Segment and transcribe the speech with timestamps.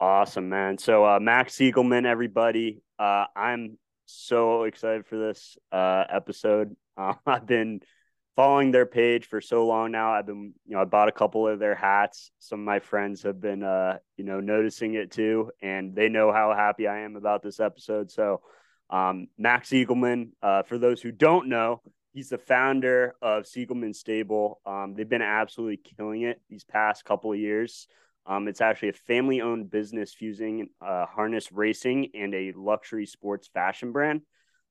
[0.00, 0.78] Awesome, man.
[0.78, 2.82] So uh, Max Siegelman, everybody.
[2.98, 3.76] Uh, I'm
[4.06, 6.76] so excited for this uh, episode.
[6.96, 7.80] Uh, I've been
[8.36, 10.12] following their page for so long now.
[10.12, 12.30] I've been, you know, I bought a couple of their hats.
[12.40, 16.30] Some of my friends have been, uh, you know, noticing it too, and they know
[16.30, 18.10] how happy I am about this episode.
[18.10, 18.42] So,
[18.90, 21.80] um, Max Siegelman, uh, for those who don't know,
[22.12, 24.60] he's the founder of Siegelman Stable.
[24.66, 27.86] Um, they've been absolutely killing it these past couple of years.
[28.26, 33.48] Um, it's actually a family owned business fusing uh, harness racing and a luxury sports
[33.52, 34.22] fashion brand.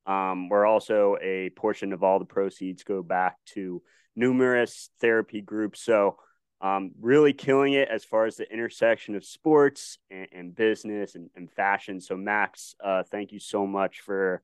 [0.05, 3.84] Um, where also a portion of all the proceeds go back to
[4.16, 5.84] numerous therapy groups.
[5.84, 6.17] So,
[6.62, 11.30] um, really killing it as far as the intersection of sports and, and business and,
[11.36, 12.02] and, fashion.
[12.02, 14.41] So, Max, uh, thank you so much for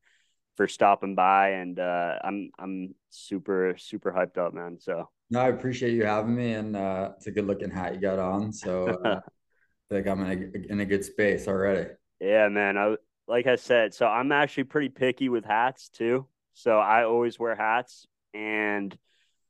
[0.55, 4.78] for stopping by, and uh, I'm I'm super super hyped up, man.
[4.80, 8.02] So no, I appreciate you having me, and uh, it's a good looking hat you
[8.02, 8.53] got on.
[8.53, 9.20] So uh,
[9.92, 11.92] I think I'm in a, in a good space already.
[12.20, 12.78] Yeah, man.
[12.78, 12.95] I
[13.28, 16.28] like I said, so I'm actually pretty picky with hats too.
[16.53, 18.95] So I always wear hats, and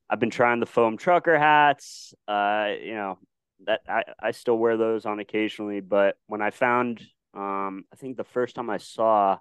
[0.10, 2.14] I've been trying the foam trucker hats.
[2.28, 3.20] Uh, you know
[3.66, 7.02] that I I still wear those on occasionally, but when I found,
[7.34, 9.38] um, I think the first time I saw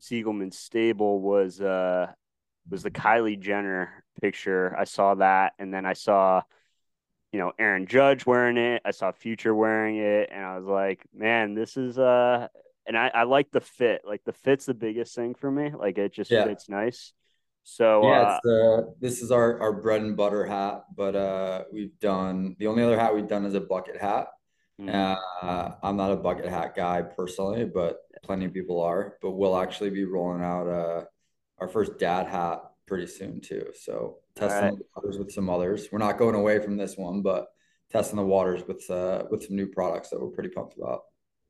[0.00, 2.06] Siegelman Stable was uh
[2.68, 4.74] was the Kylie Jenner picture.
[4.76, 6.42] I saw that, and then I saw,
[7.32, 8.82] you know, Aaron Judge wearing it.
[8.84, 12.48] I saw Future wearing it, and I was like, man, this is uh,
[12.86, 14.02] and I I like the fit.
[14.06, 15.70] Like the fit's the biggest thing for me.
[15.76, 16.44] Like it just yeah.
[16.44, 17.12] fits nice.
[17.64, 21.98] So yeah, uh, uh, this is our our bread and butter hat, but uh, we've
[21.98, 24.28] done the only other hat we've done is a bucket hat.
[24.80, 24.90] Mm-hmm.
[25.46, 29.16] Uh, I'm not a bucket hat guy personally, but plenty of people are.
[29.22, 31.04] But we'll actually be rolling out uh,
[31.58, 33.68] our first dad hat pretty soon too.
[33.74, 34.78] So testing right.
[34.78, 35.88] the waters with some others.
[35.90, 37.46] We're not going away from this one, but
[37.90, 41.02] testing the waters with uh, with some new products that we're pretty pumped about.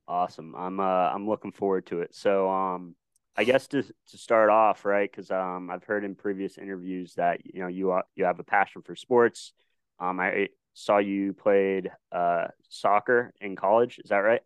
[0.09, 0.55] Awesome.
[0.56, 2.15] I'm uh I'm looking forward to it.
[2.15, 2.95] So um
[3.37, 5.11] I guess to to start off, right?
[5.11, 8.45] Because um I've heard in previous interviews that you know you are, you have a
[8.45, 9.53] passion for sports.
[9.99, 13.99] Um I saw you played uh soccer in college.
[14.03, 14.43] Is that right?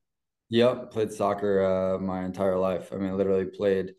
[0.48, 2.92] Yep, played soccer uh, my entire life.
[2.92, 3.94] I mean, literally played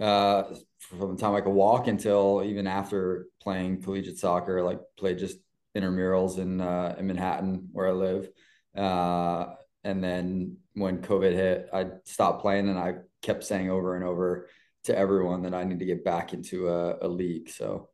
[0.00, 0.44] uh,
[0.78, 5.38] from the time I could walk until even after playing collegiate soccer, like played just
[5.76, 8.28] intramurals in uh, in Manhattan where I live.
[8.76, 9.54] Uh,
[9.84, 14.48] and then when COVID hit, I stopped playing, and I kept saying over and over
[14.84, 17.50] to everyone that I need to get back into a, a league.
[17.50, 17.90] So,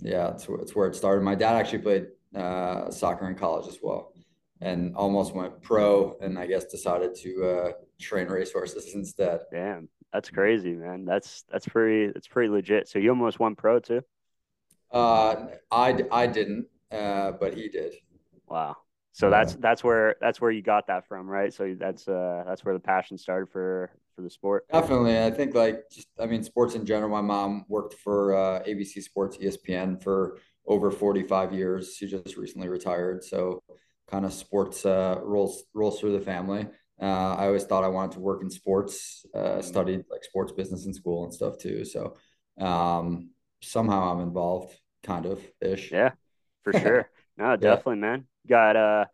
[0.00, 1.22] yeah, it's, it's where it started.
[1.22, 2.06] My dad actually played
[2.36, 4.12] uh, soccer in college as well,
[4.60, 9.40] and almost went pro, and I guess decided to uh, train racehorses instead.
[9.52, 9.88] Damn.
[10.14, 11.04] That's crazy, man.
[11.04, 12.88] That's that's pretty that's pretty legit.
[12.88, 14.00] So you almost won pro too.
[14.92, 17.94] Uh, I I didn't, uh, but he did.
[18.46, 18.76] Wow.
[19.10, 21.52] So that's that's where that's where you got that from, right?
[21.52, 24.66] So that's uh that's where the passion started for for the sport.
[24.72, 27.10] Definitely, I think like just I mean sports in general.
[27.10, 31.94] My mom worked for uh, ABC Sports, ESPN for over forty five years.
[31.96, 33.62] She just recently retired, so
[34.08, 36.66] kind of sports uh, rolls rolls through the family.
[37.00, 39.26] Uh, I always thought I wanted to work in sports.
[39.34, 39.60] Uh, mm-hmm.
[39.62, 41.84] studied like sports business in school and stuff too.
[41.84, 42.16] So
[42.58, 43.30] um,
[43.62, 45.90] somehow I'm involved, kind of ish.
[45.92, 46.12] Yeah,
[46.62, 47.10] for sure.
[47.36, 48.00] No, definitely, yeah.
[48.00, 48.26] man.
[48.48, 49.04] Got uh,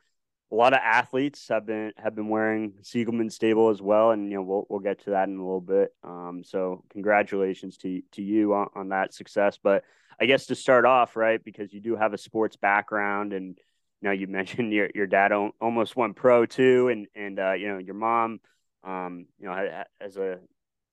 [0.52, 4.36] a lot of athletes have been have been wearing Siegelman stable as well, and you
[4.36, 5.94] know we'll we'll get to that in a little bit.
[6.02, 9.58] Um, so congratulations to to you on, on that success.
[9.62, 9.84] But
[10.20, 13.58] I guess to start off, right, because you do have a sports background and
[14.00, 17.68] you know, you mentioned your your dad almost went pro too, and and uh, you
[17.68, 18.40] know your mom,
[18.84, 20.38] um, you know, as a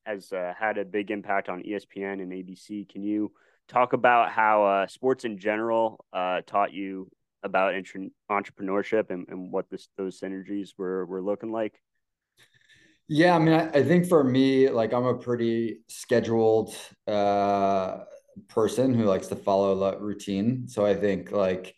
[0.06, 2.88] has uh, had a big impact on ESPN and ABC.
[2.88, 3.31] Can you
[3.68, 7.09] talk about how uh, sports in general uh, taught you
[7.47, 11.81] about intra- entrepreneurship and, and what this those synergies were were looking like?
[13.08, 16.75] Yeah, I mean, I, I think for me, like I'm a pretty scheduled
[17.07, 18.00] uh,
[18.47, 20.68] person who likes to follow the routine.
[20.68, 21.74] So I think like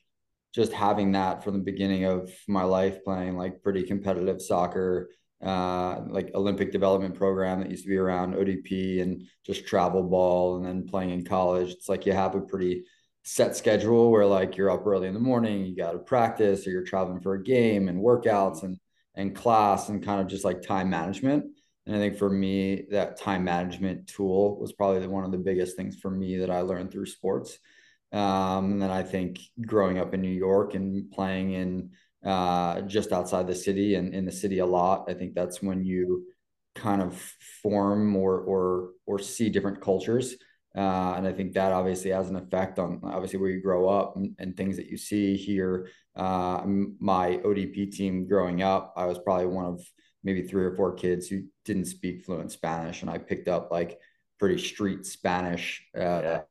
[0.53, 5.09] just having that from the beginning of my life playing like pretty competitive soccer
[5.43, 10.57] uh, like olympic development program that used to be around odp and just travel ball
[10.57, 12.83] and then playing in college it's like you have a pretty
[13.23, 16.71] set schedule where like you're up early in the morning you got to practice or
[16.71, 18.77] you're traveling for a game and workouts and
[19.15, 21.45] and class and kind of just like time management.
[21.85, 25.75] And i think for me that time management tool was probably one of the biggest
[25.75, 27.57] things for me that i learned through sports.
[28.11, 31.91] Um, and then I think growing up in New York and playing in
[32.25, 35.83] uh, just outside the city and in the city a lot, I think that's when
[35.83, 36.25] you
[36.75, 37.15] kind of
[37.61, 40.35] form or or or see different cultures.
[40.75, 44.15] Uh, and I think that obviously has an effect on obviously where you grow up
[44.15, 45.89] and, and things that you see here.
[46.15, 46.61] Uh,
[46.99, 49.81] my ODP team growing up, I was probably one of
[50.23, 53.99] maybe three or four kids who didn't speak fluent Spanish, and I picked up like
[54.39, 55.85] pretty street Spanish.
[55.97, 56.41] Uh, yeah.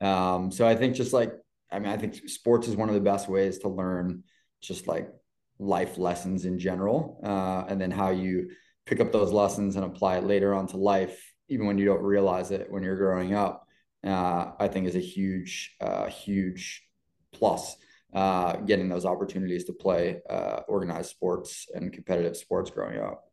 [0.00, 1.32] um, so I think just like
[1.70, 4.22] I mean, I think sports is one of the best ways to learn
[4.62, 5.10] just like
[5.58, 8.50] life lessons in general, uh, and then how you
[8.86, 12.02] pick up those lessons and apply it later on to life, even when you don't
[12.02, 13.66] realize it when you're growing up.
[14.04, 16.84] Uh, I think is a huge, uh, huge
[17.32, 17.76] plus.
[18.14, 23.24] Uh, getting those opportunities to play uh, organized sports and competitive sports growing up.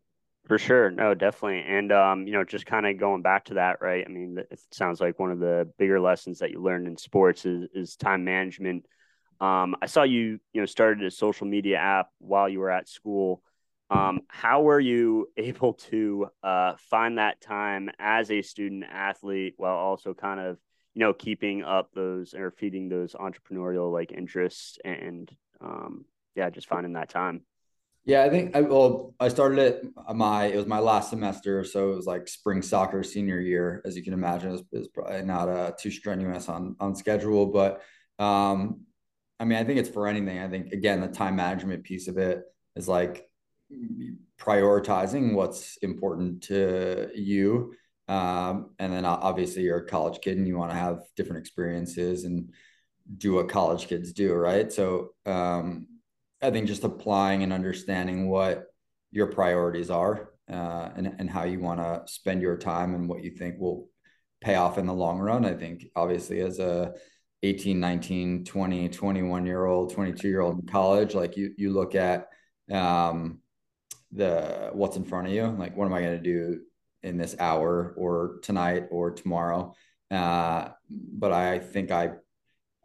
[0.47, 0.91] For sure.
[0.91, 1.63] No, definitely.
[1.65, 4.03] And, um, you know, just kind of going back to that, right?
[4.05, 7.45] I mean, it sounds like one of the bigger lessons that you learned in sports
[7.45, 8.85] is, is time management.
[9.39, 12.89] Um, I saw you, you know, started a social media app while you were at
[12.89, 13.41] school.
[13.93, 19.75] Um, how were you able to uh, find that time as a student athlete while
[19.75, 20.57] also kind of,
[20.93, 25.31] you know, keeping up those or feeding those entrepreneurial like interests and,
[25.61, 26.05] um,
[26.35, 27.41] yeah, just finding that time?
[28.05, 31.91] Yeah, I think I well, I started it my it was my last semester, so
[31.91, 34.49] it was like spring soccer senior year, as you can imagine.
[34.49, 37.81] It was, it was probably not uh, too strenuous on on schedule, but
[38.19, 38.81] um,
[39.39, 40.39] I mean, I think it's for anything.
[40.39, 42.43] I think again, the time management piece of it
[42.75, 43.25] is like
[44.39, 47.73] prioritizing what's important to you,
[48.07, 52.25] um, and then obviously you're a college kid and you want to have different experiences
[52.25, 52.51] and
[53.17, 54.71] do what college kids do, right?
[54.71, 55.87] So um,
[56.41, 58.65] I think just applying and understanding what
[59.11, 63.23] your priorities are uh, and, and how you want to spend your time and what
[63.23, 63.89] you think will
[64.41, 65.45] pay off in the long run.
[65.45, 66.93] I think obviously as a
[67.43, 71.95] 18, 19, 20, 21 year old, 22 year old in college, like you, you look
[71.95, 72.27] at
[72.71, 73.39] um,
[74.13, 76.61] the, what's in front of you, like, what am I going to do
[77.01, 79.73] in this hour or tonight or tomorrow?
[80.11, 82.11] Uh, but I think I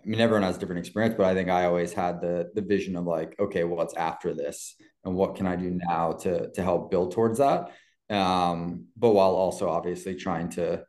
[0.01, 2.97] I mean, everyone has different experience, but I think I always had the the vision
[2.97, 6.63] of like, okay, well, what's after this, and what can I do now to to
[6.63, 7.73] help build towards that?
[8.09, 10.85] Um, but while also obviously trying to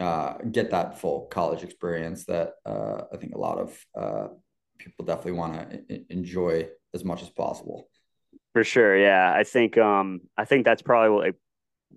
[0.00, 4.28] uh, get that full college experience that uh, I think a lot of uh,
[4.78, 7.88] people definitely want to enjoy as much as possible.
[8.54, 9.34] For sure, yeah.
[9.36, 11.36] I think um, I think that's probably what it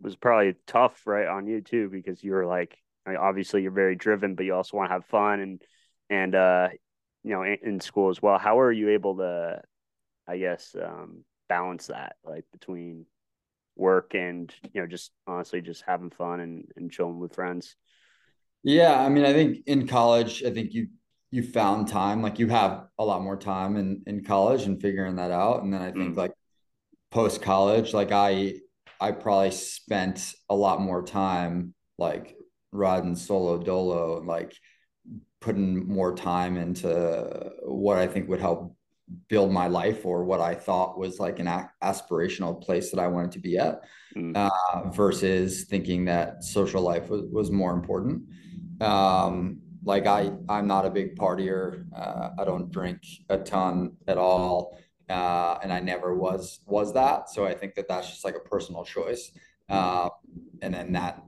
[0.01, 2.77] was probably tough, right, on you too, because you were like,
[3.07, 5.61] obviously you're very driven, but you also want to have fun and
[6.09, 6.69] and uh,
[7.23, 8.39] you know, in, in, school as well.
[8.39, 9.61] How are you able to,
[10.27, 13.05] I guess, um, balance that like between
[13.75, 17.75] work and you know, just honestly just having fun and, and chilling with friends?
[18.63, 20.87] Yeah, I mean, I think in college, I think you
[21.29, 25.17] you found time, like you have a lot more time in in college and figuring
[25.17, 26.17] that out, and then I think mm.
[26.17, 26.31] like
[27.17, 28.59] post college, like I
[29.01, 32.35] I probably spent a lot more time like
[32.71, 34.53] riding solo dolo, and like
[35.41, 38.75] putting more time into what I think would help
[39.29, 41.49] build my life or what I thought was like an
[41.83, 43.81] aspirational place that I wanted to be at
[44.15, 44.35] mm.
[44.35, 48.21] uh, versus thinking that social life was, was more important.
[48.79, 51.85] Um, like I, I'm not a big partier.
[51.95, 52.99] Uh, I don't drink
[53.29, 54.77] a ton at all.
[55.09, 57.29] Uh, and I never was, was that.
[57.29, 59.31] So I think that that's just like a personal choice.
[59.69, 60.09] Uh,
[60.61, 61.23] and then that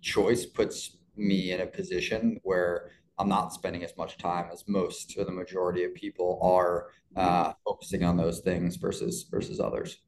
[0.00, 5.16] choice puts me in a position where I'm not spending as much time as most
[5.18, 9.98] or the majority of people are uh, focusing on those things versus versus others.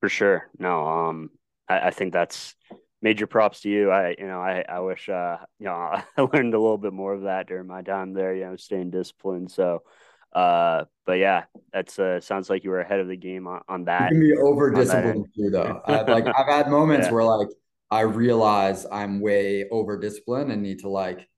[0.00, 0.50] For sure.
[0.58, 1.30] No, um,
[1.68, 2.56] I, I think that's
[3.02, 3.90] major props to you.
[3.90, 7.14] I, you know, I, I wish, uh, you know, I learned a little bit more
[7.14, 9.50] of that during my time there, you know, staying disciplined.
[9.50, 9.82] So,
[10.32, 13.84] uh, but yeah, that's, uh, sounds like you were ahead of the game on, on
[13.84, 14.12] that.
[14.12, 15.82] You can be over disciplined too, though.
[15.86, 17.12] I've like, I've had moments yeah.
[17.12, 17.48] where like,
[17.90, 21.28] I realize I'm way over disciplined and need to like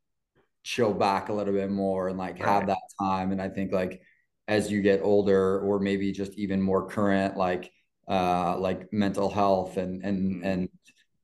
[0.63, 3.33] chill back a little bit more and like have that time.
[3.33, 4.03] And I think like
[4.49, 7.73] as you get older or maybe just even more current, like
[8.09, 10.45] uh like mental health and and mm-hmm.
[10.45, 10.69] and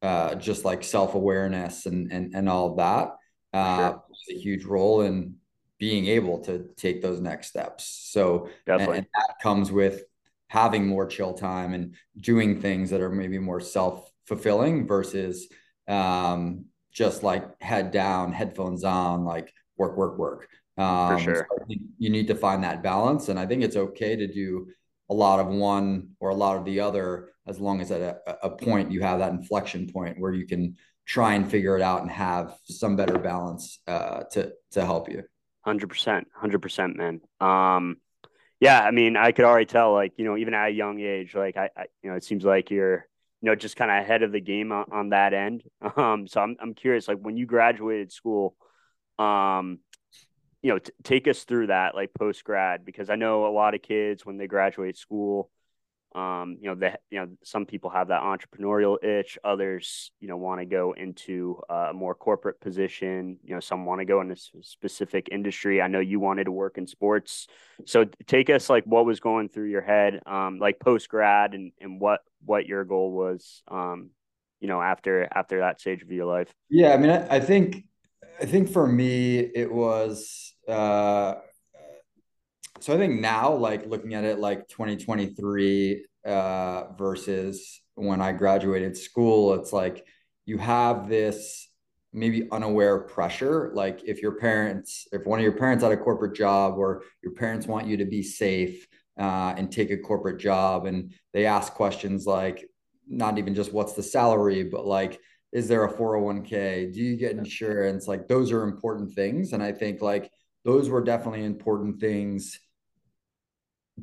[0.00, 3.16] uh just like self-awareness and and and all of that
[3.52, 4.02] uh sure.
[4.30, 5.34] a huge role in
[5.78, 8.08] being able to take those next steps.
[8.10, 8.98] So Definitely.
[8.98, 10.02] And, and that comes with
[10.48, 15.48] having more chill time and doing things that are maybe more self-fulfilling versus
[15.86, 20.48] um just like head down, headphones on, like work, work, work.
[20.76, 21.46] Um, For sure.
[21.48, 21.66] So
[21.98, 23.28] you need to find that balance.
[23.28, 24.68] And I think it's okay to do
[25.08, 28.46] a lot of one or a lot of the other, as long as at a,
[28.46, 32.02] a point you have that inflection point where you can try and figure it out
[32.02, 35.22] and have some better balance uh, to to help you.
[35.68, 37.20] Hundred percent, hundred percent, man.
[37.42, 37.98] Um,
[38.58, 41.34] yeah, I mean, I could already tell, like you know, even at a young age,
[41.34, 43.06] like I, I you know, it seems like you're
[43.42, 45.62] you know, just kind of ahead of the game on, on that end.
[45.94, 48.56] Um, so I'm, I'm curious, like when you graduated school,
[49.18, 49.80] um,
[50.62, 53.74] you know, t- take us through that, like post grad, because I know a lot
[53.74, 55.50] of kids when they graduate school,
[56.14, 59.38] um, you know, that you know, some people have that entrepreneurial itch.
[59.44, 63.38] Others, you know, want to go into a more corporate position.
[63.44, 65.82] You know, some want to go in a specific industry.
[65.82, 67.46] I know you wanted to work in sports.
[67.86, 71.72] So take us like what was going through your head, um, like post grad and,
[71.80, 74.10] and what, what your goal was, um,
[74.60, 76.52] you know, after, after that stage of your life.
[76.68, 76.92] Yeah.
[76.92, 77.84] I mean, I, I think,
[78.40, 81.34] I think for me, it was, uh,
[82.80, 88.96] so I think now, like looking at it like 2023 uh, versus when I graduated
[88.96, 90.06] school, it's like
[90.46, 91.68] you have this
[92.12, 93.70] maybe unaware pressure.
[93.74, 97.32] Like if your parents, if one of your parents had a corporate job or your
[97.32, 98.86] parents want you to be safe
[99.18, 102.64] uh, and take a corporate job, and they ask questions like,
[103.06, 105.20] not even just what's the salary, but like,
[105.52, 106.92] is there a 401k?
[106.92, 108.06] Do you get insurance?
[108.06, 109.54] Like those are important things.
[109.54, 110.30] And I think like
[110.64, 112.58] those were definitely important things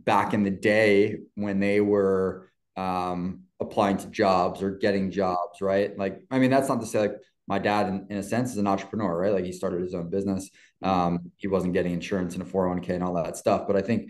[0.03, 5.97] back in the day when they were um, applying to jobs or getting jobs, right?
[5.97, 7.15] Like, I mean, that's not to say like
[7.47, 9.33] my dad, in, in a sense, is an entrepreneur, right?
[9.33, 10.49] Like he started his own business.
[10.81, 13.65] Um, he wasn't getting insurance and a 401k and all that stuff.
[13.67, 14.09] But I think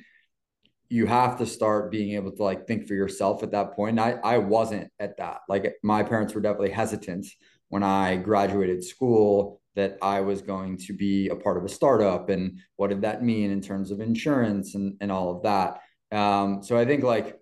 [0.90, 4.00] you have to start being able to like think for yourself at that point.
[4.00, 5.42] I, I wasn't at that.
[5.50, 7.28] Like my parents were definitely hesitant
[7.70, 12.30] when I graduated school that I was going to be a part of a startup
[12.30, 15.82] and what did that mean in terms of insurance and, and all of that.
[16.18, 17.40] Um, so I think like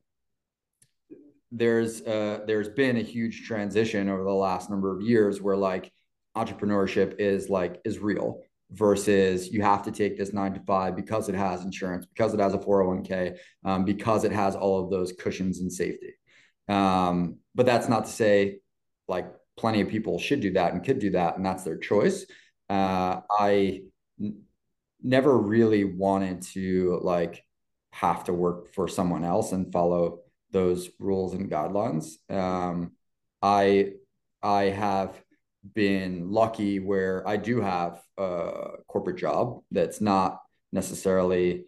[1.51, 5.91] there's uh, there's been a huge transition over the last number of years where like
[6.35, 11.29] entrepreneurship is like is real versus you have to take this nine to five because
[11.29, 15.13] it has insurance, because it has a 401k, um, because it has all of those
[15.13, 16.13] cushions and safety.
[16.67, 18.59] Um, but that's not to say
[19.07, 22.25] like plenty of people should do that and could do that, and that's their choice.
[22.69, 23.83] Uh, I
[24.19, 24.41] n-
[25.01, 27.43] never really wanted to like
[27.91, 30.19] have to work for someone else and follow
[30.51, 32.15] those rules and guidelines.
[32.31, 32.93] Um,
[33.41, 33.93] I
[34.41, 35.21] I have
[35.73, 40.41] been lucky where I do have a corporate job that's not
[40.71, 41.65] necessarily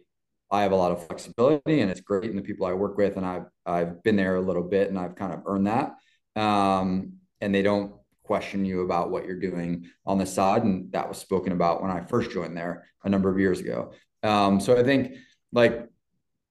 [0.50, 3.16] I have a lot of flexibility and it's great and the people I work with
[3.16, 5.94] and I've I've been there a little bit and I've kind of earned that.
[6.40, 10.64] Um, and they don't question you about what you're doing on the side.
[10.64, 13.92] And that was spoken about when I first joined there a number of years ago.
[14.22, 15.14] Um, so I think
[15.52, 15.88] like,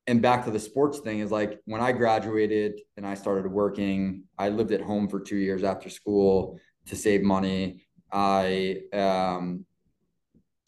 [0.07, 4.23] and back to the sports thing is like when I graduated and I started working,
[4.37, 7.81] I lived at home for two years after school to save money.
[8.11, 9.65] I um,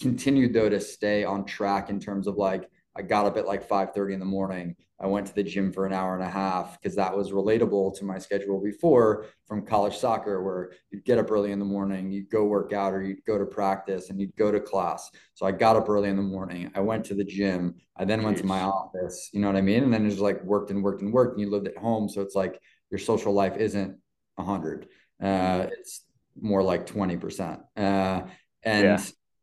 [0.01, 3.67] continued though to stay on track in terms of like I got up at like
[3.67, 4.75] 5:30 in the morning.
[4.99, 7.95] I went to the gym for an hour and a half because that was relatable
[7.99, 12.11] to my schedule before from college soccer, where you'd get up early in the morning,
[12.11, 15.11] you'd go work out, or you'd go to practice and you'd go to class.
[15.35, 16.71] So I got up early in the morning.
[16.73, 17.75] I went to the gym.
[17.95, 19.29] I then went to my office.
[19.31, 19.83] You know what I mean?
[19.83, 21.33] And then just like worked and worked and worked.
[21.33, 23.97] And you lived at home, so it's like your social life isn't
[24.39, 24.87] hundred.
[25.21, 26.03] Uh, it's
[26.39, 27.59] more like twenty percent.
[27.75, 28.21] Uh,
[28.63, 28.99] and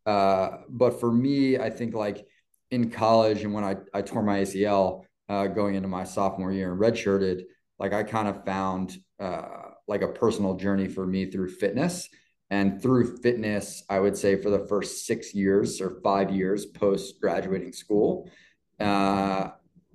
[0.07, 0.13] yeah.
[0.13, 2.27] uh, but for me, I think like
[2.71, 6.73] in college and when I, I tore my ACL uh, going into my sophomore year
[6.73, 7.43] and redshirted,
[7.79, 12.09] like I kind of found uh, like a personal journey for me through fitness.
[12.51, 17.21] And through fitness, I would say for the first six years or five years post
[17.21, 18.31] graduating school,
[18.79, 19.51] uh,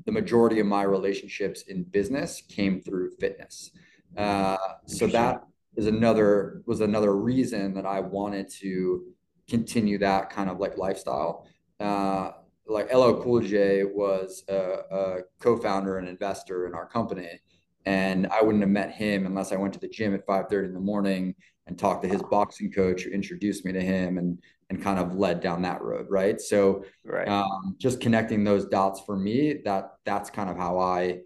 [0.06, 3.72] the majority of my relationships in business came through fitness.
[4.18, 4.58] Uh,
[4.88, 5.44] so that
[5.76, 9.04] is another was another reason that I wanted to
[9.48, 11.48] continue that kind of like lifestyle.
[11.80, 12.32] Uh,
[12.70, 17.40] like LL Cool J was a, a co-founder and investor in our company,
[17.86, 20.74] and I wouldn't have met him unless I went to the gym at 5:30 in
[20.74, 21.36] the morning
[21.68, 25.16] and talked to his boxing coach, who introduced me to him, and and kind of
[25.16, 26.40] led down that road, right?
[26.40, 27.28] So, right.
[27.28, 31.22] Um, just connecting those dots for me, that that's kind of how I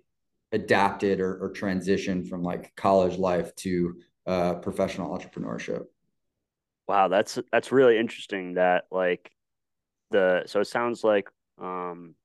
[0.53, 3.95] adapted or, or transitioned from like college life to
[4.25, 5.85] uh, professional entrepreneurship.
[6.87, 8.53] Wow, that's that's really interesting.
[8.53, 9.31] That like
[10.13, 11.27] the so it sounds like
[11.61, 12.15] um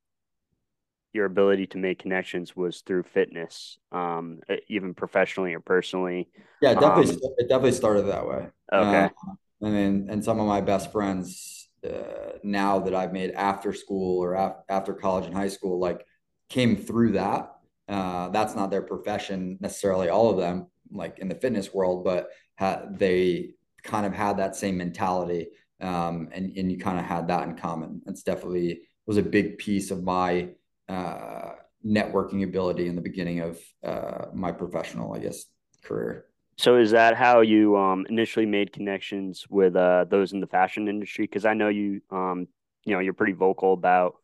[1.12, 6.28] your ability to make connections was through fitness um even professionally or personally.
[6.61, 8.49] Yeah definitely um, it definitely started that way.
[8.73, 9.04] Okay.
[9.04, 13.73] Uh, i mean and some of my best friends uh, now that i've made after
[13.73, 16.04] school or af- after college and high school like
[16.49, 17.52] came through that.
[17.88, 22.28] Uh, that's not their profession necessarily all of them like in the fitness world but
[22.59, 25.49] ha- they kind of had that same mentality
[25.80, 28.02] um, and and you kind of had that in common.
[28.06, 30.50] It's definitely was a big piece of my
[30.88, 31.52] uh,
[31.85, 35.44] networking ability in the beginning of uh, my professional, I guess,
[35.82, 36.26] career.
[36.58, 40.88] So is that how you um, initially made connections with uh, those in the fashion
[40.88, 41.25] industry?
[41.25, 42.49] Because I know you, um,
[42.85, 44.16] you know, you're pretty vocal about,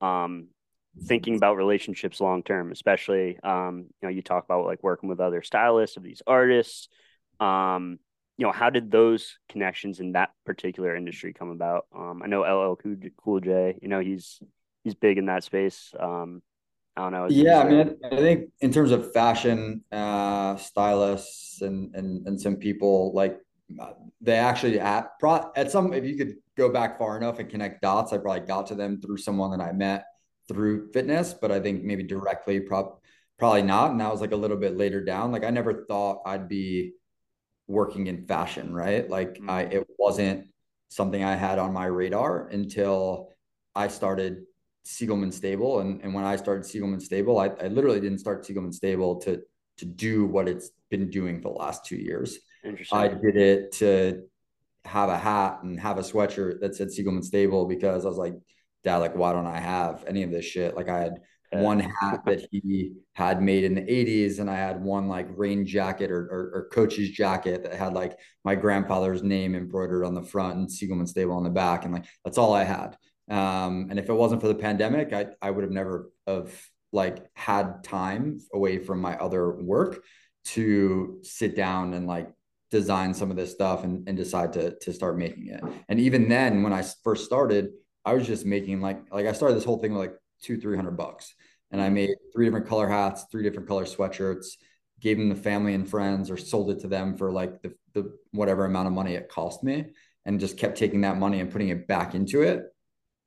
[0.00, 0.48] um,
[1.04, 5.20] thinking about relationships long term, especially um, you know, you talk about like working with
[5.20, 6.88] other stylists of these artists.
[7.40, 7.98] Um,
[8.38, 11.86] you know, how did those connections in that particular industry come about?
[11.94, 12.76] Um, I know LL
[13.22, 14.40] Cool J, you know, he's
[14.84, 15.92] he's big in that space.
[15.98, 16.40] Um,
[16.96, 17.26] I don't know.
[17.28, 22.56] Yeah, I mean, I think in terms of fashion, uh, stylists and and and some
[22.56, 23.38] people like
[24.20, 25.10] they actually at
[25.56, 28.68] at some if you could go back far enough and connect dots, I probably got
[28.68, 30.04] to them through someone that I met
[30.48, 32.98] through fitness, but I think maybe directly, prob-
[33.38, 33.90] probably not.
[33.90, 35.30] And that was like a little bit later down.
[35.30, 36.94] Like I never thought I'd be
[37.68, 39.08] working in fashion, right?
[39.08, 39.50] Like mm-hmm.
[39.50, 40.48] I, it wasn't
[40.88, 43.30] something I had on my radar until
[43.74, 44.44] I started
[44.86, 45.80] Siegelman Stable.
[45.80, 49.42] And, and when I started Siegelman Stable, I, I literally didn't start Siegelman Stable to,
[49.76, 52.38] to do what it's been doing for the last two years.
[52.64, 52.98] Interesting.
[52.98, 54.22] I did it to
[54.84, 58.34] have a hat and have a sweatshirt that said Siegelman Stable because I was like,
[58.82, 60.74] dad, like, why don't I have any of this shit?
[60.74, 64.82] Like I had one hat that he had made in the 80s and i had
[64.82, 69.54] one like rain jacket or, or, or, coach's jacket that had like my grandfather's name
[69.54, 72.64] embroidered on the front and siegelman stable on the back and like that's all i
[72.64, 72.96] had.
[73.30, 76.52] Um, and if it wasn't for the pandemic i, I would have never have
[76.92, 80.02] like had time away from my other work
[80.46, 82.30] to sit down and like
[82.70, 85.62] design some of this stuff and, and decide to, to start making it.
[85.88, 87.70] And even then when i first started
[88.08, 90.76] I was just making like like I started this whole thing with like two three
[90.76, 91.34] hundred bucks,
[91.70, 94.46] and I made three different color hats, three different color sweatshirts,
[95.00, 98.12] gave them to family and friends, or sold it to them for like the the
[98.32, 99.86] whatever amount of money it cost me,
[100.24, 102.64] and just kept taking that money and putting it back into it,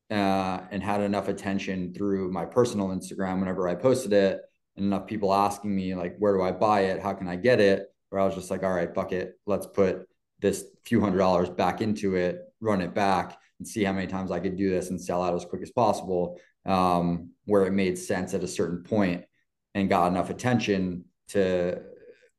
[0.09, 4.41] uh, and had enough attention through my personal Instagram whenever I posted it,
[4.75, 7.01] and enough people asking me like, where do I buy it?
[7.01, 7.87] How can I get it?
[8.09, 10.07] Where I was just like, all right, fuck it, let's put
[10.39, 14.31] this few hundred dollars back into it, run it back and see how many times
[14.31, 16.39] I could do this and sell out as quick as possible.
[16.65, 19.25] Um, where it made sense at a certain point
[19.73, 21.81] and got enough attention to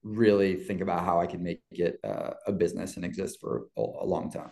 [0.03, 3.81] really think about how I could make it uh, a business and exist for a,
[3.81, 4.51] a, long time.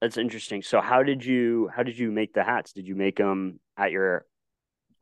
[0.00, 0.62] That's interesting.
[0.62, 2.72] So how did you how did you make the hats?
[2.72, 4.26] Did you make them at your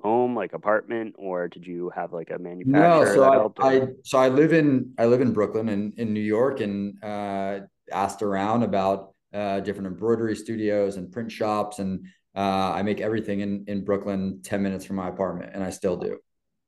[0.01, 3.17] home, like apartment, or did you have like a manufacturer?
[3.17, 6.21] No, so I, I, so I live in I live in Brooklyn and in New
[6.21, 7.61] York, and uh,
[7.91, 11.79] asked around about uh, different embroidery studios and print shops.
[11.79, 12.07] And
[12.41, 15.99] uh, I make everything in, in Brooklyn 10 minutes from my apartment, and I still
[15.99, 16.21] do.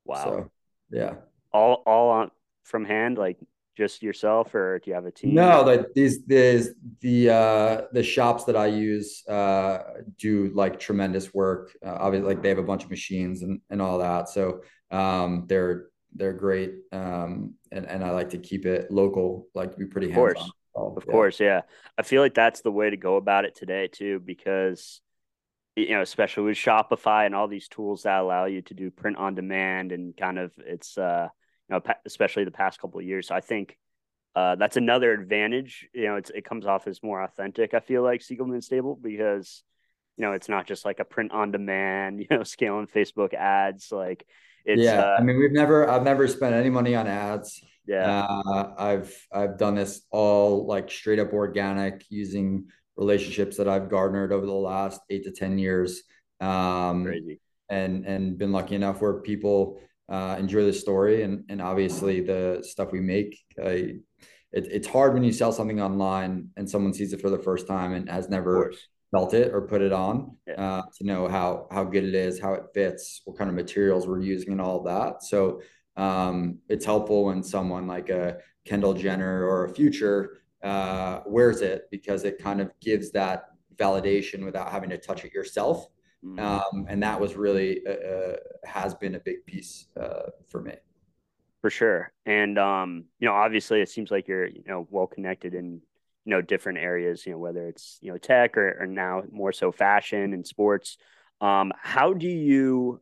[0.05, 0.25] Wow.
[0.25, 0.51] So,
[0.91, 1.15] yeah.
[1.51, 2.31] All, all on
[2.63, 3.39] from hand, like
[3.75, 5.33] just yourself or do you have a team?
[5.35, 9.79] No, like these, these, the, uh, the shops that I use, uh,
[10.19, 11.75] do like tremendous work.
[11.85, 14.29] Uh, obviously like they have a bunch of machines and, and all that.
[14.29, 16.75] So, um, they're, they're great.
[16.93, 20.51] Um, and, and I like to keep it local, like to be pretty hands on.
[20.75, 21.13] Of yeah.
[21.13, 21.63] course, yeah.
[21.97, 25.01] I feel like that's the way to go about it today too, because
[25.77, 29.17] you know, especially with Shopify and all these tools that allow you to do print
[29.17, 31.29] on demand and kind of it's uh
[31.69, 33.29] you know especially the past couple of years.
[33.29, 33.77] So I think
[34.35, 35.89] uh, that's another advantage.
[35.93, 37.75] You know, it's it comes off as more authentic.
[37.75, 39.63] I feel like Siegelman Stable because
[40.17, 42.21] you know it's not just like a print on demand.
[42.31, 44.27] You know, scaling Facebook ads like
[44.65, 44.83] it's.
[44.83, 47.63] Yeah, uh, I mean, we've never I've never spent any money on ads.
[47.87, 48.23] Yeah.
[48.23, 54.33] Uh, I've I've done this all like straight up organic using relationships that I've garnered
[54.33, 56.03] over the last eight to ten years.
[56.41, 57.41] Um, Crazy.
[57.69, 62.63] And and been lucky enough where people uh, enjoy the story and and obviously the
[62.63, 63.39] stuff we make.
[63.57, 64.03] it,
[64.53, 67.95] it's hard when you sell something online and someone sees it for the first time
[67.95, 68.73] and has never
[69.11, 70.55] felt it or put it on yeah.
[70.55, 74.07] uh, to know how how good it is, how it fits, what kind of materials
[74.07, 75.23] we're using, and all that.
[75.23, 75.63] So
[75.97, 81.89] um, it's helpful when someone like a Kendall Jenner or a Future uh, wears it
[81.91, 83.47] because it kind of gives that
[83.77, 85.89] validation without having to touch it yourself.
[86.25, 86.39] Mm-hmm.
[86.39, 90.75] Um, and that was really uh, uh, has been a big piece uh, for me.
[91.61, 95.55] For sure, and um, you know, obviously, it seems like you're you know well connected
[95.55, 95.81] in
[96.25, 97.25] you know different areas.
[97.27, 100.97] You know, whether it's you know tech or, or now more so fashion and sports.
[101.41, 103.01] Um, how do you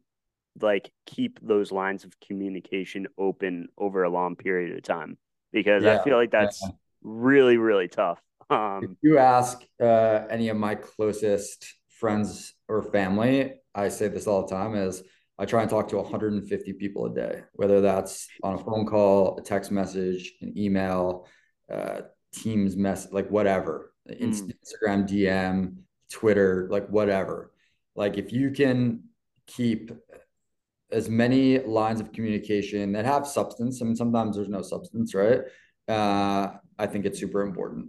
[0.60, 5.16] like keep those lines of communication open over a long period of time
[5.52, 6.70] because yeah, I feel like that's yeah.
[7.02, 8.20] Really really tough.
[8.48, 14.26] Um, if you ask uh, any of my closest friends or family, I say this
[14.26, 15.02] all the time: is
[15.38, 19.38] I try and talk to 150 people a day, whether that's on a phone call,
[19.38, 21.26] a text message, an email,
[21.72, 24.20] uh, Teams mess, like whatever, mm.
[24.20, 25.76] Instagram DM,
[26.10, 27.52] Twitter, like whatever.
[27.96, 29.04] Like if you can
[29.48, 29.90] keep
[30.92, 33.80] as many lines of communication that have substance.
[33.80, 35.40] I mean, sometimes there's no substance, right?
[35.88, 37.88] Uh, I think it's super important.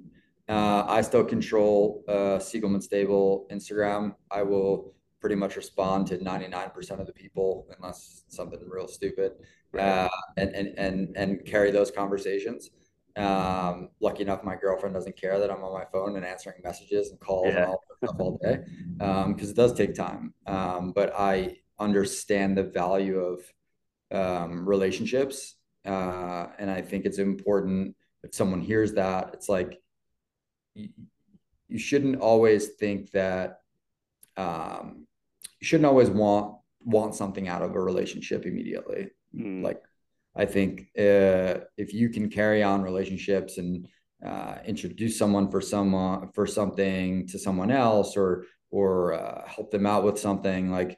[0.49, 4.15] Uh, I still control uh, Siegelman Stable Instagram.
[4.29, 9.33] I will pretty much respond to 99% of the people unless something real stupid
[9.79, 12.71] uh, and, and and and carry those conversations
[13.15, 17.11] um, lucky enough my girlfriend doesn't care that i'm on my phone and answering messages
[17.11, 17.57] and calls yeah.
[17.57, 18.57] and all stuff all day
[18.97, 23.39] because um, it does take time um, but i understand the value of
[24.11, 29.79] um, relationships uh, and i think it's important if someone hears that it's like
[30.75, 30.89] you,
[31.67, 33.59] you shouldn't always think that
[34.37, 35.07] um,
[35.59, 39.09] you shouldn't always want want something out of a relationship immediately.
[39.35, 39.63] Mm.
[39.63, 39.81] Like
[40.35, 43.87] I think uh, if you can carry on relationships and
[44.25, 49.85] uh, introduce someone for someone for something to someone else or or uh, help them
[49.85, 50.97] out with something like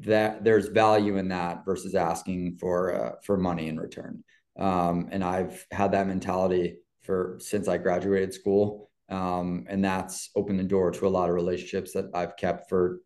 [0.00, 4.22] that there's value in that versus asking for uh, for money in return
[4.58, 8.90] um, and i've had that mentality for since i graduated school.
[9.08, 13.00] Um, and that's opened the door to a lot of relationships that I've kept for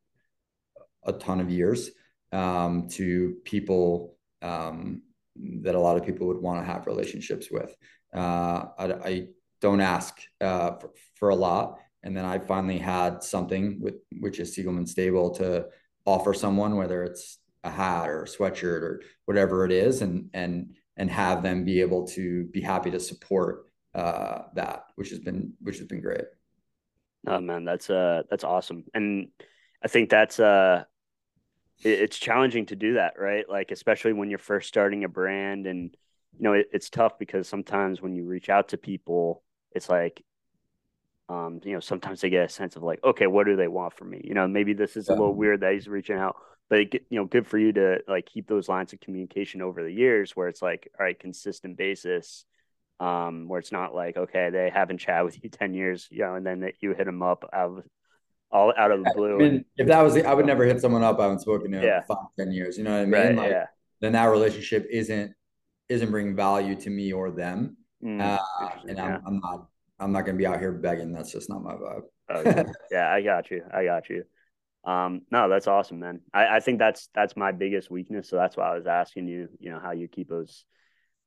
[1.05, 1.91] a ton of years
[2.33, 5.03] um, to people um,
[5.63, 7.75] that a lot of people would want to have relationships with.
[8.15, 9.27] Uh, I, I,
[9.61, 14.39] don't ask uh, for, for, a lot, and then I finally had something with which
[14.39, 15.67] is Siegelman Stable to
[16.07, 20.77] offer someone, whether it's a hat or a sweatshirt or whatever it is, and and
[20.99, 25.55] and have them be able to be happy to support uh, that, which has been
[25.61, 26.25] which has been great.
[27.27, 29.29] Oh man, that's uh that's awesome, and
[29.83, 30.85] I think that's uh
[31.81, 33.49] it's challenging to do that, right?
[33.49, 35.97] Like especially when you're first starting a brand, and
[36.37, 40.23] you know it, it's tough because sometimes when you reach out to people, it's like
[41.29, 43.93] um, you know, sometimes they get a sense of like, okay, what do they want
[43.93, 44.23] from me?
[44.25, 45.15] You know, maybe this is yeah.
[45.15, 46.37] a little weird that he's reaching out,
[46.69, 49.83] but it, you know, good for you to like keep those lines of communication over
[49.83, 52.45] the years where it's like, all right, consistent basis
[53.01, 56.35] um, where it's not like okay they haven't chatted with you 10 years you know
[56.35, 57.85] and then that you hit them up out of
[58.51, 60.81] all out of the blue I mean, if that was the, i would never hit
[60.81, 62.01] someone up i haven't spoken to yeah.
[62.39, 63.67] ten years you know what i mean right, like yeah.
[64.01, 65.35] then that relationship isn't
[65.91, 68.39] isn't bringing value to me or them mm, uh,
[68.89, 69.19] and I'm, yeah.
[69.27, 69.67] I'm not
[70.01, 72.65] i'm not going to be out here begging that's just not my vibe okay.
[72.91, 74.25] yeah i got you i got you
[74.89, 78.57] um no that's awesome man I, I think that's that's my biggest weakness so that's
[78.57, 80.65] why i was asking you you know how you keep those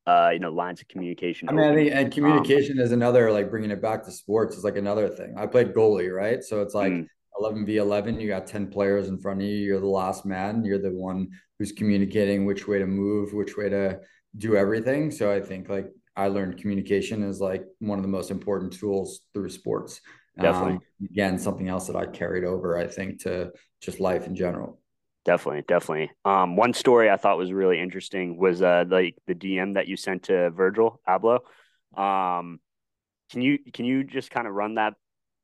[0.07, 1.47] uh, you know, lines of communication.
[1.47, 4.11] I mean, I think, and um, communication um, is another, like bringing it back to
[4.11, 5.35] sports is like another thing.
[5.37, 6.43] I played goalie, right?
[6.43, 7.07] So it's like mm.
[7.39, 9.55] 11 v 11, you got 10 players in front of you.
[9.55, 10.63] You're the last man.
[10.65, 13.99] You're the one who's communicating which way to move, which way to
[14.37, 15.11] do everything.
[15.11, 19.21] So I think like I learned communication is like one of the most important tools
[19.33, 20.01] through sports.
[20.39, 20.73] Definitely.
[20.73, 24.79] Um, again, something else that I carried over, I think, to just life in general.
[25.23, 26.11] Definitely, definitely.
[26.25, 29.95] Um, one story I thought was really interesting was uh like the DM that you
[29.95, 31.41] sent to Virgil Abloh.
[31.95, 32.59] Um,
[33.31, 34.93] can you can you just kind of run that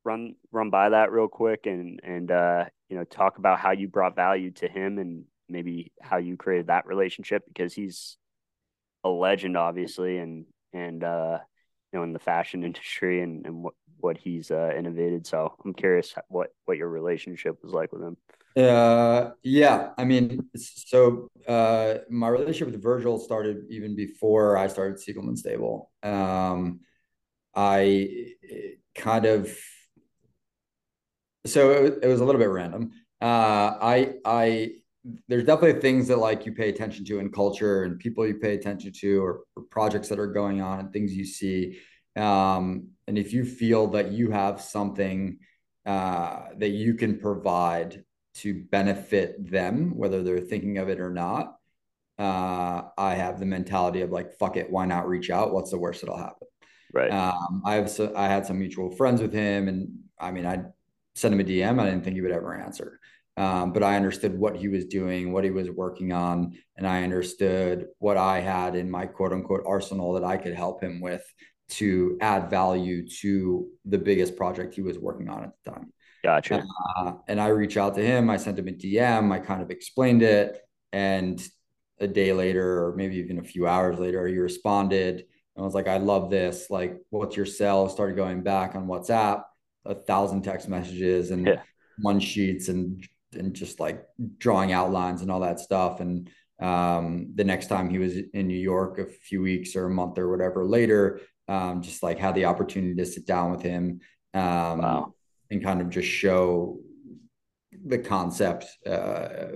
[0.04, 3.88] run run by that real quick and and uh you know talk about how you
[3.88, 8.18] brought value to him and maybe how you created that relationship because he's
[9.04, 11.38] a legend obviously and and uh
[11.92, 15.74] you know in the fashion industry and and what what he's uh innovated so i'm
[15.74, 18.18] curious what what your relationship was like with him
[18.56, 24.98] uh, yeah, I mean, so uh, my relationship with Virgil started even before I started
[24.98, 25.92] Siegelman Stable.
[26.02, 26.80] Um,
[27.54, 28.34] I
[28.96, 29.56] kind of
[31.46, 32.92] so it, was a little bit random.
[33.22, 34.72] Uh, I I
[35.28, 38.56] there's definitely things that like you pay attention to in culture and people you pay
[38.56, 41.80] attention to or, or projects that are going on and things you see.
[42.18, 45.40] Um, and if you feel that you have something
[45.86, 48.04] uh, that you can provide
[48.36, 51.56] to benefit them, whether they're thinking of it or not,
[52.20, 55.54] uh, I have the mentality of like, fuck it, why not reach out?
[55.54, 56.48] What's the worst that'll happen?
[56.94, 57.12] Right.
[57.12, 60.64] Um, I have so, I had some mutual friends with him, and I mean, I
[61.16, 61.80] sent him a DM.
[61.80, 63.00] I didn't think he would ever answer,
[63.36, 67.04] um, but I understood what he was doing, what he was working on, and I
[67.04, 71.24] understood what I had in my quote unquote arsenal that I could help him with
[71.70, 75.94] to add value to the biggest project he was working on at the time.
[76.24, 76.66] Gotcha.
[76.98, 78.30] Uh, and I reach out to him.
[78.30, 79.32] I sent him a DM.
[79.32, 80.60] I kind of explained it.
[80.92, 81.46] And
[82.00, 85.26] a day later, or maybe even a few hours later, he responded
[85.56, 86.70] and was like, I love this.
[86.70, 87.90] Like, what's your cell?
[87.90, 89.44] Started going back on WhatsApp,
[89.86, 91.62] a thousand text messages and yeah.
[92.00, 94.06] one sheets and and just like
[94.38, 96.00] drawing outlines and all that stuff.
[96.00, 99.90] And um, the next time he was in New York a few weeks or a
[99.90, 104.02] month or whatever later, um, just like had the opportunity to sit down with him.
[104.34, 105.14] Um, wow
[105.50, 106.80] and kind of just show
[107.86, 108.66] the concept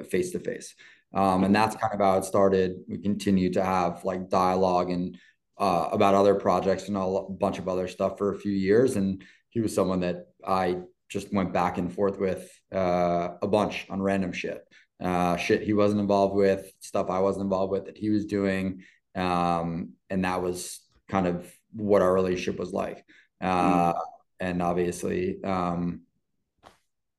[0.09, 0.75] face to face.
[1.13, 2.77] And that's kind of how it started.
[2.87, 5.17] We continue to have like dialogue and
[5.57, 8.95] uh, about other projects and a bunch of other stuff for a few years.
[8.95, 10.77] And he was someone that I
[11.09, 14.63] just went back and forth with uh, a bunch on random shit.
[15.03, 18.83] Uh, shit he wasn't involved with, stuff I wasn't involved with that he was doing.
[19.15, 23.05] Um, and that was kind of what our relationship was like.
[23.39, 23.99] Uh, mm.
[24.39, 26.01] And obviously, um,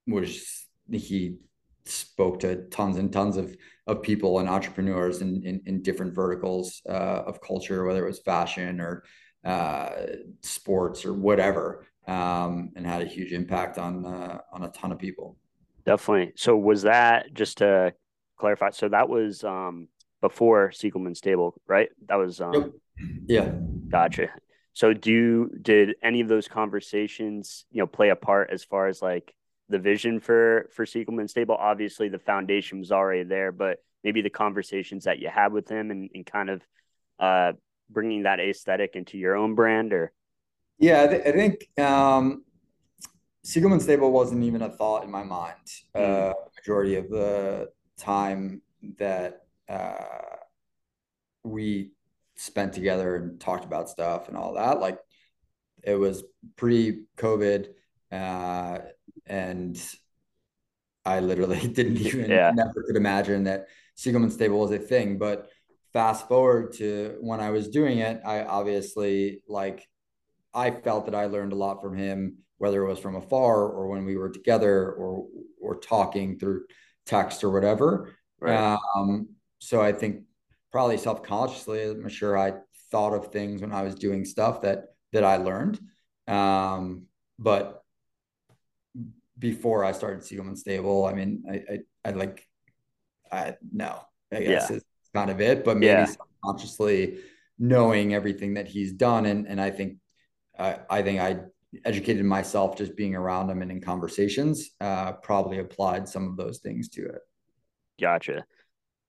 [0.07, 1.37] was he
[1.85, 6.83] spoke to tons and tons of of people and entrepreneurs in in, in different verticals
[6.89, 9.05] uh, of culture, whether it was fashion or
[9.45, 9.91] uh,
[10.43, 14.99] sports or whatever, um, and had a huge impact on uh, on a ton of
[14.99, 15.37] people.
[15.85, 16.33] Definitely.
[16.37, 17.93] So was that just to
[18.39, 18.71] clarify?
[18.71, 19.89] So that was um,
[20.21, 21.89] before Siegelman Stable, right?
[22.09, 22.73] That was um, yep.
[23.27, 23.53] yeah.
[23.89, 24.29] Gotcha.
[24.73, 29.03] So do did any of those conversations, you know, play a part as far as
[29.03, 29.35] like
[29.69, 31.57] the vision for for Siegelman Stable?
[31.57, 35.91] Obviously, the foundation was already there, but maybe the conversations that you had with him
[35.91, 36.63] and, and kind of
[37.19, 37.53] uh,
[37.91, 40.13] bringing that aesthetic into your own brand, or
[40.79, 42.45] yeah, I, th- I think um,
[43.45, 45.57] Siegelman Stable wasn't even a thought in my mind.
[45.95, 46.31] Mm.
[46.31, 48.63] Uh, majority of the time
[48.99, 50.37] that uh,
[51.45, 51.93] we
[52.43, 54.99] spent together and talked about stuff and all that, like
[55.85, 56.25] it was
[56.57, 57.69] pre-COVID,
[58.11, 58.79] uh,
[59.27, 59.81] and
[61.05, 62.51] I literally didn't even yeah.
[62.53, 65.19] never could imagine that Siegelman Stable was a thing.
[65.19, 65.49] But
[65.93, 69.87] fast forward to when I was doing it, I obviously like
[70.53, 73.89] I felt that I learned a lot from him, whether it was from afar or
[73.89, 75.27] when we were together or
[75.61, 76.65] or talking through
[77.07, 78.15] text or whatever.
[78.41, 78.79] Right.
[78.97, 79.29] Um,
[79.59, 80.25] so I think
[80.73, 82.55] probably self-consciously, I'm sure I
[82.91, 85.79] thought of things when I was doing stuff that that I learned.
[86.27, 87.07] Um,
[87.39, 87.83] but
[89.39, 92.47] before I started Siegelman Stable, I mean, I, I, I like,
[93.31, 94.01] I no,
[94.33, 94.77] I guess yeah.
[94.77, 96.07] is kind of it, but maybe yeah.
[96.07, 97.19] subconsciously
[97.59, 99.27] knowing everything that he's done.
[99.27, 99.99] And, and I think,
[100.59, 101.41] uh, I think I
[101.85, 106.59] educated myself just being around him and in conversations, uh, probably applied some of those
[106.59, 107.21] things to it.
[108.01, 108.45] Gotcha.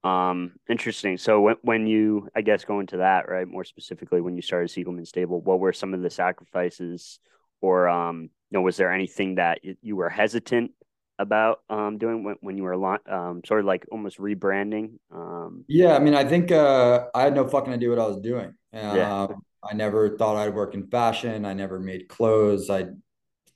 [0.04, 1.18] Um, interesting.
[1.18, 4.70] So when, when you, I guess, go into that, right, more specifically, when you started
[4.70, 7.20] Siegelman Stable, what were some of the sacrifices
[7.62, 10.72] or, um, you know, was there anything that you were hesitant
[11.20, 12.74] about um, doing when, when you were
[13.10, 15.00] um, sort of like almost rebranding?
[15.12, 18.20] Um, yeah, I mean, I think uh, I had no fucking idea what I was
[18.20, 18.54] doing.
[18.74, 19.28] Uh, yeah.
[19.64, 21.46] I never thought I'd work in fashion.
[21.46, 22.70] I never made clothes.
[22.70, 22.88] I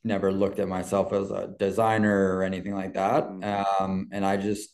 [0.06, 3.26] never looked at myself as a designer or anything like that.
[3.26, 3.84] Mm-hmm.
[3.84, 4.70] Um, and I just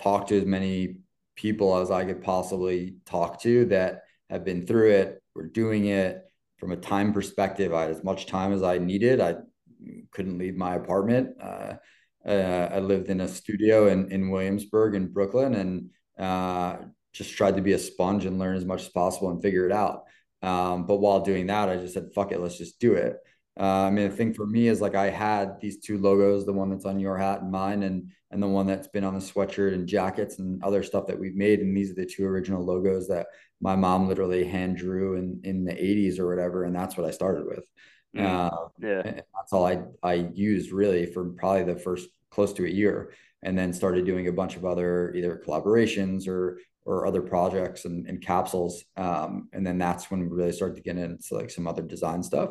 [0.00, 0.96] talked to as many
[1.36, 6.22] people as I could possibly talk to that have been through it, were doing it.
[6.58, 9.20] From a time perspective, I had as much time as I needed.
[9.20, 9.36] I
[10.12, 11.36] couldn't leave my apartment.
[11.42, 11.74] Uh,
[12.26, 16.76] uh, I lived in a studio in, in Williamsburg in Brooklyn and uh,
[17.14, 19.72] just tried to be a sponge and learn as much as possible and figure it
[19.72, 20.04] out.
[20.42, 23.16] Um, but while doing that, I just said, fuck it, let's just do it.
[23.58, 26.52] Uh, I mean, the thing for me is like I had these two logos, the
[26.52, 29.20] one that's on your hat and mine, and and the one that's been on the
[29.20, 31.60] sweatshirt and jackets and other stuff that we've made.
[31.60, 33.26] And these are the two original logos that
[33.60, 36.64] my mom literally hand drew in in the 80s or whatever.
[36.64, 37.64] And that's what I started with.
[38.16, 42.66] Mm, uh, yeah, that's all I I used really for probably the first close to
[42.66, 43.12] a year,
[43.42, 48.08] and then started doing a bunch of other either collaborations or or other projects and,
[48.08, 48.84] and capsules.
[48.96, 52.22] Um, and then that's when we really started to get into like some other design
[52.22, 52.50] stuff.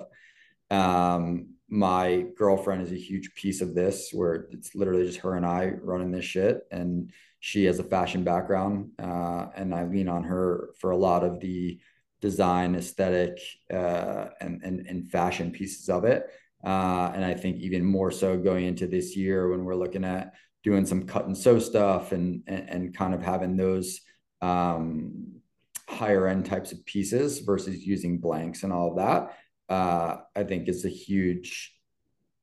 [0.69, 5.45] Um, my girlfriend is a huge piece of this where it's literally just her and
[5.45, 6.67] I running this shit.
[6.71, 8.91] And she has a fashion background.
[8.99, 11.79] Uh, and I lean on her for a lot of the
[12.21, 13.39] design, aesthetic,
[13.71, 16.27] uh, and, and, and fashion pieces of it.
[16.63, 20.33] Uh, and I think even more so going into this year when we're looking at
[20.63, 24.01] doing some cut and sew stuff and, and, and kind of having those
[24.41, 25.39] um,
[25.87, 29.37] higher end types of pieces versus using blanks and all of that,
[29.69, 31.73] uh, I think is a huge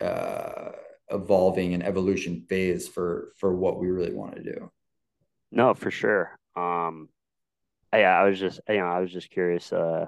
[0.00, 0.70] uh,
[1.10, 4.70] evolving and evolution phase for for what we really want to do.
[5.50, 6.38] No, for sure.
[6.56, 7.08] Um,
[7.92, 10.06] yeah, I was just you know I was just curious, uh,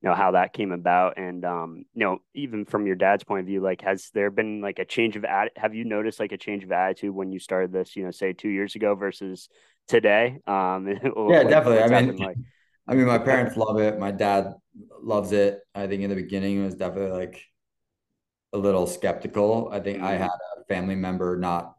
[0.00, 3.40] you know how that came about, and um, you know even from your dad's point
[3.40, 5.50] of view, like has there been like a change of ad?
[5.56, 7.96] Have you noticed like a change of attitude when you started this?
[7.96, 9.48] You know, say two years ago versus
[9.88, 10.38] today.
[10.46, 10.86] Um,
[11.28, 11.82] yeah, definitely.
[11.82, 12.36] I mean, like.
[12.86, 13.98] I mean, my parents love it.
[13.98, 14.54] My dad
[15.02, 15.60] loves it.
[15.74, 17.42] I think in the beginning it was definitely like
[18.52, 19.68] a little skeptical.
[19.72, 21.74] I think I had a family member, not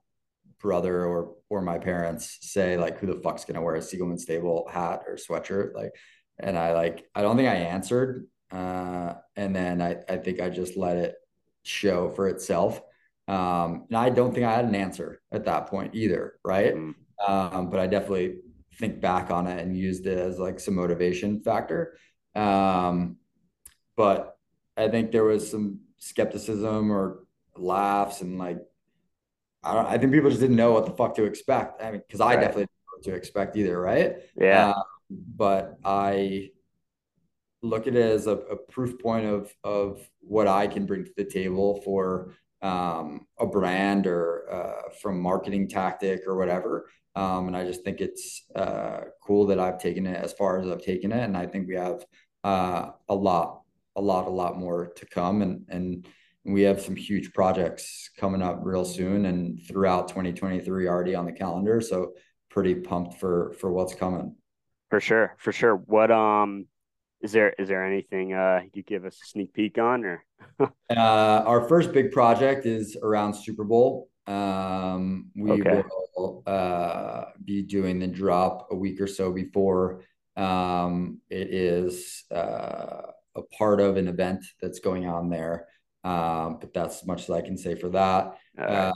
[0.60, 4.68] brother or or my parents, say like, "Who the fuck's gonna wear a Siegelman Stable
[4.72, 5.92] hat or sweatshirt?" Like,
[6.40, 8.26] and I like, I don't think I answered.
[8.52, 11.16] Uh, and then I I think I just let it
[11.64, 12.82] show for itself.
[13.28, 16.76] Um, and I don't think I had an answer at that point either, right?
[16.76, 17.32] Mm-hmm.
[17.32, 18.38] Um, but I definitely
[18.78, 21.98] think back on it and used it as like some motivation factor.
[22.36, 23.18] Um,
[23.96, 24.38] but
[24.78, 27.26] I think there was some skepticism or
[27.58, 28.60] laughs and like
[29.64, 31.82] I don't I think people just didn't know what the fuck to expect.
[31.82, 32.42] I mean, because I Right.
[32.42, 34.18] definitely didn't know what to expect either, right?
[34.38, 34.72] Yeah.
[34.72, 36.52] Uh, but I
[37.62, 41.12] look at it as a, a proof point of of what I can bring to
[41.18, 46.90] the table for um, a brand or uh, from marketing tactic or whatever.
[47.16, 50.68] Um, and I just think it's uh, cool that I've taken it as far as
[50.68, 52.06] I've taken it, and I think we have
[52.44, 53.62] uh, a lot,
[53.96, 56.08] a lot, a lot more to come, and and
[56.46, 61.32] we have some huge projects coming up real soon and throughout 2023 already on the
[61.32, 61.82] calendar.
[61.82, 62.14] So
[62.50, 64.36] pretty pumped for for what's coming.
[64.90, 65.36] For sure.
[65.40, 65.76] For sure.
[65.76, 66.68] What um
[67.22, 70.24] is there is there anything uh you could give us a sneak peek on or
[70.90, 74.10] Uh, our first big project is around Super Bowl.
[74.28, 75.84] Um, we okay.
[76.16, 80.04] will uh, be doing the drop a week or so before.
[80.36, 83.02] Um, it is uh,
[83.36, 85.68] a part of an event that's going on there.
[86.04, 88.38] Um, but that's as much as I can say for that.
[88.58, 88.94] Uh,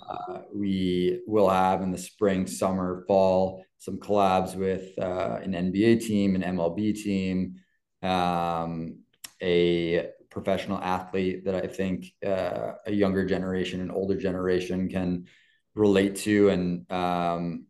[0.54, 6.36] we will have in the spring, summer, fall some collabs with uh, an NBA team,
[6.36, 7.56] an MLB team,
[8.04, 9.00] um,
[9.42, 15.26] a professional athlete that I think uh, a younger generation and older generation can
[15.76, 17.66] relate to and um,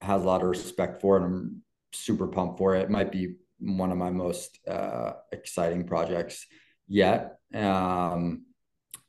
[0.00, 1.16] has a lot of respect for.
[1.16, 1.62] And I'm
[1.92, 2.82] super pumped for it.
[2.82, 6.46] It might be one of my most uh, exciting projects
[6.88, 7.38] yet.
[7.54, 8.46] Um,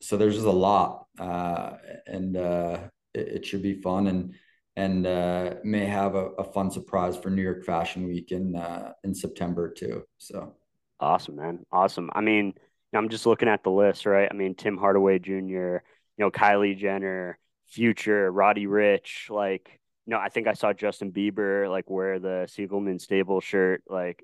[0.02, 1.72] so there's just a lot, uh,
[2.06, 2.80] and uh,
[3.14, 4.36] it, it should be fun and
[4.78, 8.92] and uh, may have a, a fun surprise for New York Fashion Week in uh,
[9.04, 10.04] in September too.
[10.18, 10.54] So.
[11.00, 11.66] Awesome, man.
[11.74, 12.10] Awesome.
[12.14, 12.54] I mean,
[12.94, 14.28] I'm just looking at the list, right?
[14.30, 15.82] I mean, Tim Hardaway Jr., you
[16.20, 21.70] know, Kylie Jenner, Future, Roddy Ricch, like, you know, I think I saw Justin Bieber
[21.70, 24.24] like wear the Siegelman stable shirt like,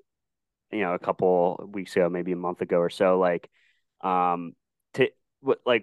[0.70, 3.18] you know, a couple weeks ago, maybe a month ago or so.
[3.18, 3.50] Like,
[4.00, 4.54] um,
[4.94, 5.08] to
[5.40, 5.82] what like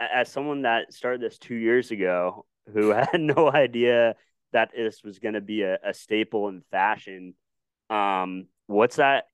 [0.00, 4.14] as someone that started this two years ago who had no idea
[4.52, 7.34] that this was going to be a, a staple in fashion,
[7.90, 9.24] um, what's that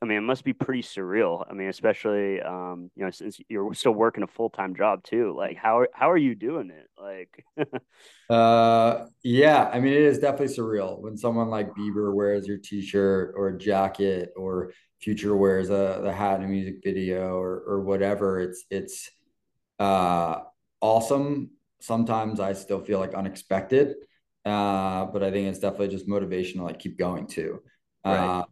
[0.00, 1.44] I mean, it must be pretty surreal.
[1.50, 5.34] I mean, especially um, you know, since you're still working a full time job too.
[5.36, 6.88] Like, how how are you doing it?
[7.00, 7.44] Like,
[8.28, 13.34] Uh, yeah, I mean, it is definitely surreal when someone like Bieber wears your t-shirt
[13.36, 17.80] or a jacket or Future wears a the hat in a music video or or
[17.82, 18.40] whatever.
[18.40, 19.10] It's it's
[19.80, 20.40] uh
[20.80, 21.50] awesome.
[21.80, 23.96] Sometimes I still feel like unexpected.
[24.44, 27.62] Uh, but I think it's definitely just motivation to like keep going too.
[28.06, 28.44] right, Uh,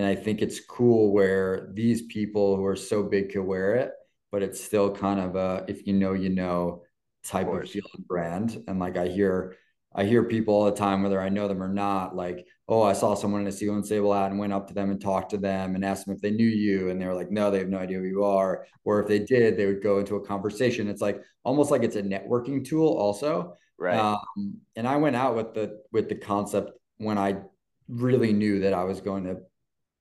[0.00, 3.92] and I think it's cool where these people who are so big can wear it,
[4.32, 6.84] but it's still kind of a if you know, you know
[7.22, 7.70] type of course.
[7.70, 8.64] feel and brand.
[8.66, 9.56] And like I hear
[9.94, 12.94] I hear people all the time, whether I know them or not, like, oh, I
[12.94, 15.36] saw someone in a Siegelman Stable ad and went up to them and talked to
[15.36, 16.88] them and asked them if they knew you.
[16.88, 18.66] And they were like, no, they have no idea who you are.
[18.84, 20.88] Or if they did, they would go into a conversation.
[20.88, 23.58] It's like almost like it's a networking tool also.
[23.78, 27.42] Right, Um, and I went out with the with the concept when I
[27.88, 29.38] really knew that I was going to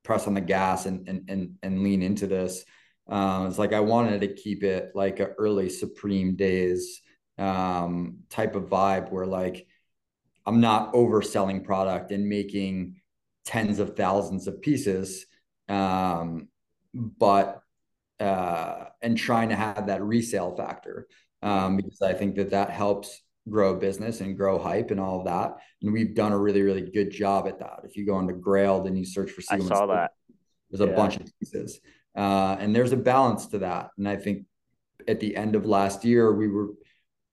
[0.04, 2.64] press on the gas and and and, and lean into this.
[3.08, 7.02] Um, it's like I wanted to keep it like a early Supreme days
[7.38, 9.66] um, type of vibe where like
[10.46, 13.02] I'm not overselling product and making
[13.46, 15.26] tens of thousands of pieces,
[15.68, 16.50] um,
[16.94, 17.62] but
[18.20, 21.08] uh, and trying to have that resale factor
[21.42, 25.26] um, because I think that that helps grow business and grow hype and all of
[25.26, 25.58] that.
[25.82, 27.82] And we've done a really, really good job at that.
[27.84, 30.12] If you go into Grailed and you search for I saw that.
[30.70, 31.80] there's a Yeah, bunch of pieces.
[32.16, 33.92] Uh, and there's a balance to that.
[33.98, 34.46] And I think
[35.08, 36.70] at the end of last year, we were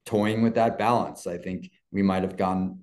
[0.04, 1.26] toying with that balance.
[1.26, 2.80] I think we might have gone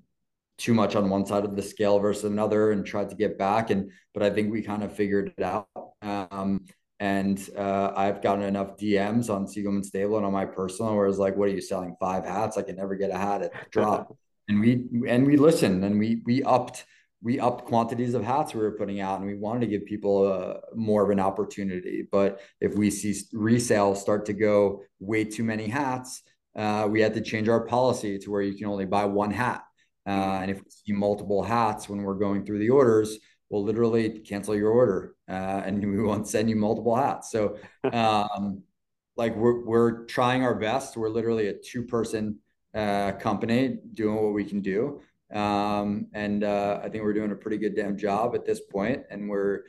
[0.57, 3.69] too much on one side of the scale versus another and tried to get back.
[3.69, 5.67] And but I think we kind of figured it out.
[6.01, 6.65] Um,
[7.03, 11.17] and uh, I've gotten enough DMs on Siegelman Stable and on my personal where it's
[11.17, 11.97] like, what are you selling?
[11.99, 12.57] Five hats?
[12.57, 14.17] I can never get a hat at the drop.
[14.49, 16.83] And we and we listened and we we upped
[17.21, 20.27] we upped quantities of hats we were putting out and we wanted to give people
[20.27, 22.05] a, more of an opportunity.
[22.11, 26.23] But if we see resale start to go way too many hats,
[26.57, 29.63] uh, we had to change our policy to where you can only buy one hat.
[30.05, 33.17] Uh, mm, and if we see multiple hats when we're going through the orders,
[33.53, 37.31] we'll literally cancel your order uh, and we won't send you multiple hats.
[37.31, 37.57] So,
[37.93, 38.63] um,
[39.15, 40.97] like we're we're trying our best.
[40.97, 42.39] We're literally a two person
[42.73, 45.01] uh, company doing what we can do,
[45.31, 49.03] um, and uh, I think we're doing a pretty good damn job at this point.
[49.11, 49.65] And we're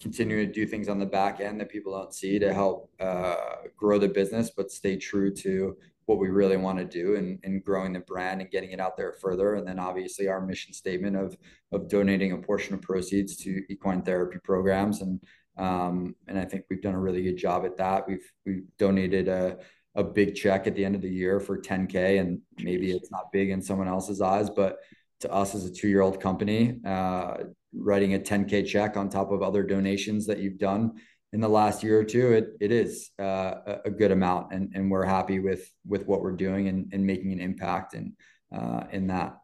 [0.00, 3.34] continuing to do things on the back end that people don't see to help uh,
[3.76, 5.76] grow the business, but stay true to
[6.06, 8.96] what we really want to do and, and growing the brand and getting it out
[8.96, 9.54] there further.
[9.54, 11.36] And then obviously our mission statement of
[11.72, 15.02] of donating a portion of proceeds to equine therapy programs.
[15.02, 15.20] And
[15.56, 18.08] um, and I think we've done a really good job at that.
[18.08, 19.58] We've we've donated a
[19.96, 23.32] a big check at the end of the year for 10k and maybe it's not
[23.32, 24.78] big in someone else's eyes but
[25.18, 27.38] to us as a two year old company uh,
[27.74, 30.92] writing a 10k check on top of other donations that you've done
[31.32, 34.90] in the last year or two it it is uh, a good amount and and
[34.90, 38.12] we're happy with with what we're doing and, and making an impact and
[38.54, 39.36] uh, in that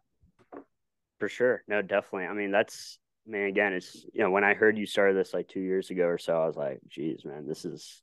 [1.19, 4.55] for sure no definitely i mean that's I mean, again, it's you know when I
[4.55, 7.47] heard you started this like two years ago or so, I was like, "Geez, man,
[7.47, 8.03] this is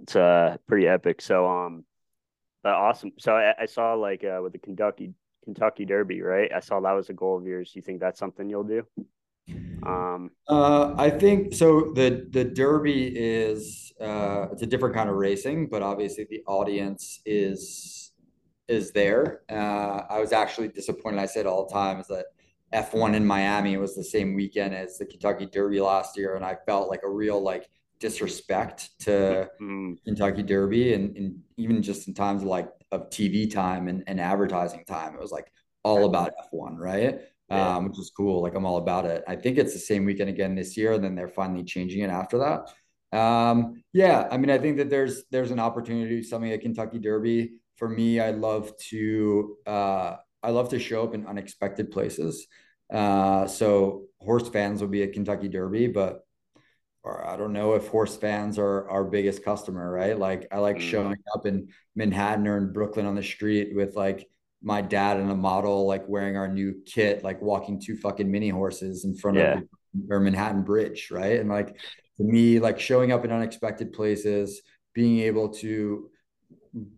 [0.00, 1.84] it's uh pretty epic." So um,
[2.62, 3.12] but awesome.
[3.18, 5.12] So I, I saw like uh, with the Kentucky
[5.44, 6.50] Kentucky Derby, right?
[6.54, 7.72] I saw that was a goal of yours.
[7.72, 8.86] Do you think that's something you'll do?
[9.82, 11.92] Um, uh, I think so.
[11.94, 17.20] The the Derby is uh, it's a different kind of racing, but obviously the audience
[17.24, 18.12] is
[18.68, 19.42] is there.
[19.50, 21.20] Uh, I was actually disappointed.
[21.20, 22.26] I said all the time is that
[22.72, 26.56] F1 in Miami was the same weekend as the Kentucky Derby last year, and I
[26.66, 27.68] felt like a real like
[28.00, 29.94] disrespect to mm-hmm.
[30.04, 34.20] Kentucky Derby, and, and, even just in times of like of TV time and, and
[34.20, 35.50] advertising time, it was like
[35.84, 37.20] all about F1, right?
[37.48, 37.76] Yeah.
[37.76, 38.42] Um, which is cool.
[38.42, 39.22] Like I'm all about it.
[39.28, 42.10] I think it's the same weekend again this year, and then they're finally changing it
[42.10, 43.16] after that.
[43.16, 47.52] Um, yeah, I mean, I think that there's there's an opportunity something at Kentucky Derby.
[47.76, 52.46] For me, I love to uh, I love to show up in unexpected places.
[52.92, 56.26] Uh, so horse fans will be at Kentucky Derby, but
[57.02, 60.18] or I don't know if horse fans are our biggest customer, right?
[60.18, 60.80] Like I like mm.
[60.80, 64.28] showing up in Manhattan or in Brooklyn on the street with like
[64.66, 68.48] my dad and a model, like wearing our new kit, like walking two fucking mini
[68.48, 69.58] horses in front yeah.
[69.58, 69.62] of
[70.10, 71.38] or Manhattan Bridge, right?
[71.38, 71.78] And like
[72.16, 74.62] to me, like showing up in unexpected places,
[74.92, 76.10] being able to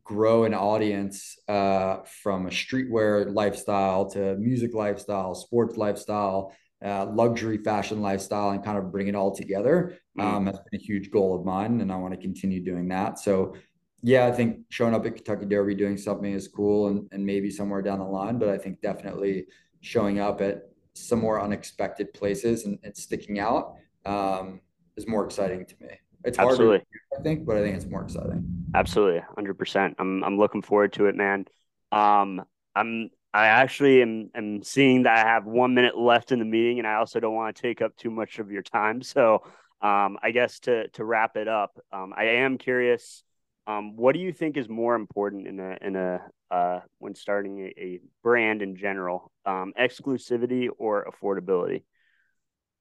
[0.03, 7.59] grow an audience uh, from a streetwear lifestyle to music lifestyle, sports lifestyle, uh, luxury
[7.59, 9.99] fashion lifestyle, and kind of bring it all together.
[10.19, 10.25] Mm.
[10.25, 13.19] Um, that's been a huge goal of mine, and I want to continue doing that.
[13.19, 13.57] So,
[14.03, 17.51] yeah, I think showing up at Kentucky Derby doing something is cool, and, and maybe
[17.51, 18.39] somewhere down the line.
[18.39, 19.47] But I think definitely
[19.81, 23.75] showing up at some more unexpected places and, and sticking out
[24.05, 24.61] um,
[24.97, 25.91] is more exciting to me.
[26.25, 26.85] It's Absolutely.
[27.17, 28.67] I think, but I think it's more exciting.
[28.75, 29.97] Absolutely, hundred percent.
[29.99, 31.47] I'm I'm looking forward to it, man.
[31.93, 32.43] Um,
[32.75, 36.79] I'm I actually am am seeing that I have one minute left in the meeting,
[36.79, 39.03] and I also don't want to take up too much of your time.
[39.03, 39.43] So,
[39.81, 43.23] um, I guess to to wrap it up, um, I am curious.
[43.69, 47.61] Um, what do you think is more important in a in a uh, when starting
[47.61, 51.83] a, a brand in general, um, exclusivity or affordability?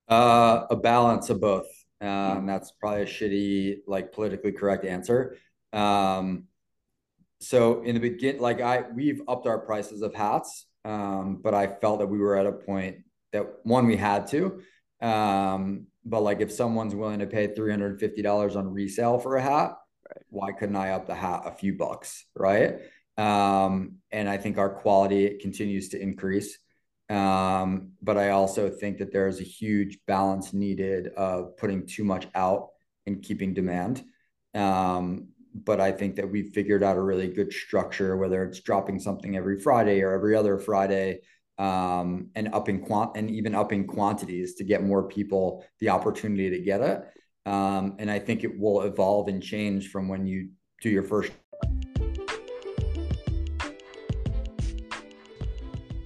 [0.08, 1.68] Uh, a balance of both.
[2.00, 5.36] Um, that's probably a shitty, like politically correct answer.
[5.74, 6.46] Um,
[7.42, 11.68] so in the begin, like I, we've upped our prices of hats, um, but I
[11.68, 13.00] felt that we were at a point
[13.34, 14.62] that one we had to.
[15.02, 19.36] Um, but like if someone's willing to pay three hundred fifty dollars on resale for
[19.36, 19.74] a hat,
[20.08, 20.24] right.
[20.30, 22.80] why couldn't I up the hat a few bucks, right?
[23.18, 26.58] Um, and I think our quality continues to increase.
[27.10, 32.28] Um, but I also think that there's a huge balance needed of putting too much
[32.36, 32.70] out
[33.06, 34.04] and keeping demand.
[34.54, 39.00] Um, but I think that we've figured out a really good structure, whether it's dropping
[39.00, 41.22] something every Friday or every other Friday,
[41.58, 46.60] um, and upping quant and even upping quantities to get more people the opportunity to
[46.60, 47.04] get it.
[47.48, 50.50] Um, and I think it will evolve and change from when you
[50.82, 51.32] do your first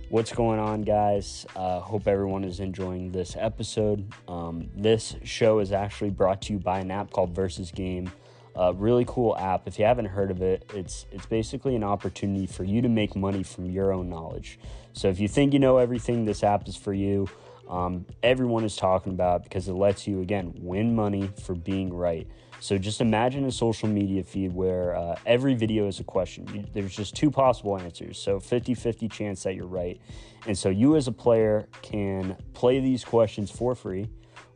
[0.10, 1.46] What's going on, guys?
[1.56, 4.14] Uh, hope everyone is enjoying this episode.
[4.28, 8.12] Um, this show is actually brought to you by an app called Versus Game.
[8.58, 9.70] A really cool app.
[9.70, 13.16] If you haven't heard of it, it's it's basically an opportunity for you to make
[13.16, 14.60] money from your own knowledge.
[14.92, 17.30] So if you think you know everything, this app is for you.
[17.72, 22.28] Um, everyone is talking about because it lets you again win money for being right.
[22.60, 26.70] So just imagine a social media feed where uh, every video is a question.
[26.74, 28.22] There's just two possible answers.
[28.22, 30.00] So 50 50 chance that you're right.
[30.46, 34.10] And so you as a player can play these questions for free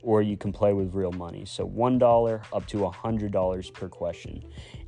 [0.03, 1.45] or you can play with real money.
[1.45, 4.43] So $1 up to $100 per question.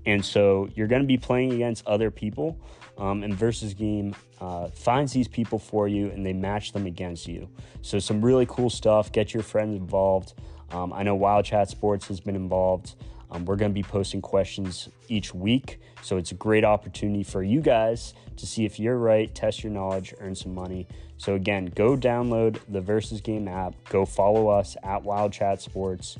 [0.05, 2.59] And so you're going to be playing against other people.
[2.97, 7.27] Um, and Versus Game uh, finds these people for you and they match them against
[7.27, 7.47] you.
[7.81, 9.11] So some really cool stuff.
[9.11, 10.33] Get your friends involved.
[10.71, 12.95] Um, I know Wild Chat Sports has been involved.
[13.29, 15.79] Um, we're going to be posting questions each week.
[16.01, 19.71] So it's a great opportunity for you guys to see if you're right, test your
[19.71, 20.87] knowledge, earn some money.
[21.17, 26.17] So again, go download the Versus Game app, go follow us at Wild Chat Sports,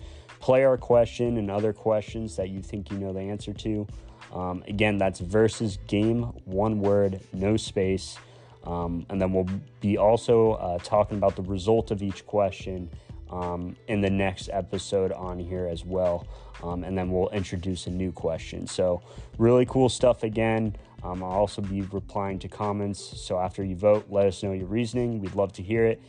[0.48, 3.86] play our question and other questions that you think you know the answer to.
[4.32, 8.18] Um, again, that's Versus Game, one word, no space.
[8.64, 9.50] Um, and then we'll
[9.82, 12.90] be also uh, talking about the result of each question
[13.30, 16.26] um, in the next episode on here as well.
[16.64, 18.68] Um, and then we'll introduce a new question.
[18.68, 19.02] So,
[19.38, 20.78] really cool stuff again.
[21.04, 23.02] Um, I'll also be replying to comments.
[23.20, 25.20] So, after you vote, let us know your reasoning.
[25.20, 26.02] We'd love to hear it.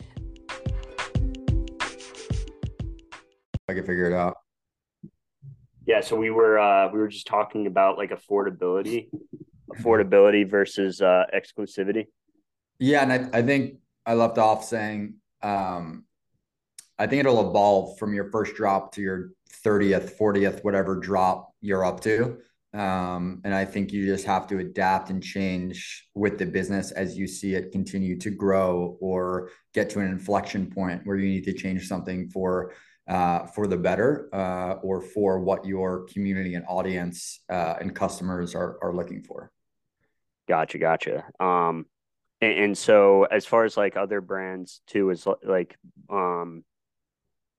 [3.69, 4.37] I can figure it out.
[5.85, 9.09] Yeah, so we were uh, we were just talking about like affordability,
[9.73, 12.07] affordability versus uh, exclusivity.
[12.79, 16.05] Yeah, and I, I think I left off saying um,
[16.97, 19.31] I think it'll evolve from your first drop to your
[19.65, 22.37] 30th, 40th, whatever drop you're up to.
[22.73, 27.17] Um, and I think you just have to adapt and change with the business as
[27.17, 31.45] you see it continue to grow or get to an inflection point where you need
[31.45, 32.73] to change something for
[33.09, 38.55] uh, for the better uh, or for what your community and audience uh, and customers
[38.55, 39.51] are are looking for.
[40.47, 41.25] Gotcha, gotcha.
[41.39, 41.85] Um,
[42.39, 45.75] and, and so as far as like other brands too, is like
[46.09, 46.63] um,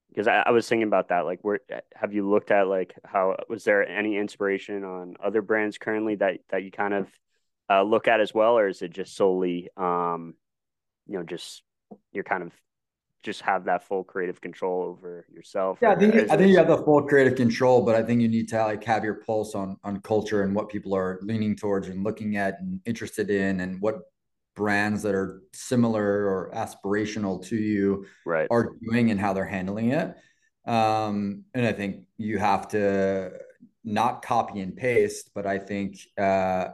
[0.09, 1.25] because I, I, was thinking about that.
[1.25, 1.61] Like, where
[1.95, 6.39] have you looked at like how was there any inspiration on other brands currently that
[6.51, 7.09] that you kind of
[7.69, 10.35] uh, look at as well, or is it just solely, um,
[11.07, 11.63] you know, just
[12.13, 12.53] you're kind of
[13.23, 15.79] just have that full creative control over yourself?
[15.83, 18.29] Yeah, I think I think you have the full creative control, but I think you
[18.29, 21.89] need to like have your pulse on on culture and what people are leaning towards
[21.89, 24.01] and looking at and interested in, and what
[24.57, 28.49] brands that are similar or aspirational to you right.
[28.51, 30.15] are doing and how they're handling it.
[30.67, 33.33] Um, and I think you have to
[33.85, 36.69] not copy and paste, but I think uh,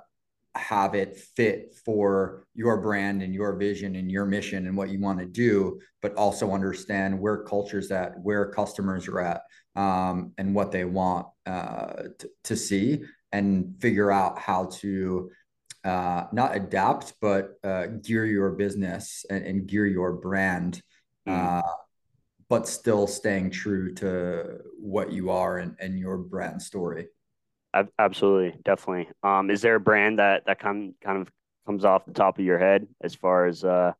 [0.56, 5.00] have it fit for your brand and your vision and your mission and what you
[5.00, 9.42] want to do, but also understand where culture's at, where customers are at,
[9.74, 13.02] um, and what they want uh, to, to see,
[13.32, 15.30] and figure out how to
[15.84, 20.82] uh, not adapt, but uh, gear your business and, and gear your brand,
[21.28, 21.32] mm.
[21.32, 21.62] uh,
[22.48, 27.06] but still staying true to what you are and, and your brand story.
[27.98, 29.08] Absolutely, definitely.
[29.22, 31.30] Um, is there a brand that that kind kind of
[31.66, 33.64] comes off the top of your head as far as?
[33.64, 33.92] Uh...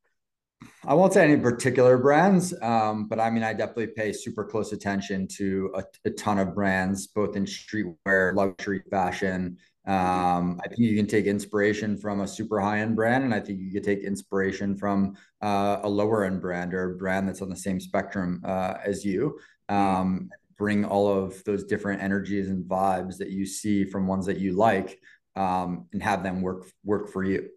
[0.85, 4.73] I won't say any particular brands, um, but I mean, I definitely pay super close
[4.73, 10.81] attention to a, a ton of brands, both in streetwear, luxury fashion, um, I think
[10.81, 13.85] you can take inspiration from a super high end brand, and I think you can
[13.85, 17.79] take inspiration from uh, a lower end brand or a brand that's on the same
[17.79, 19.39] spectrum uh, as you.
[19.69, 20.29] Um,
[20.59, 24.53] bring all of those different energies and vibes that you see from ones that you
[24.53, 24.99] like,
[25.35, 27.49] um, and have them work work for you.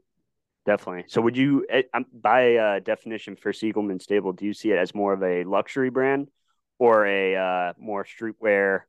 [0.66, 1.06] Definitely.
[1.08, 4.78] So, would you, eh, um, by uh, definition for Siegelman Stable, do you see it
[4.78, 6.30] as more of a luxury brand
[6.78, 8.82] or a uh, more streetwear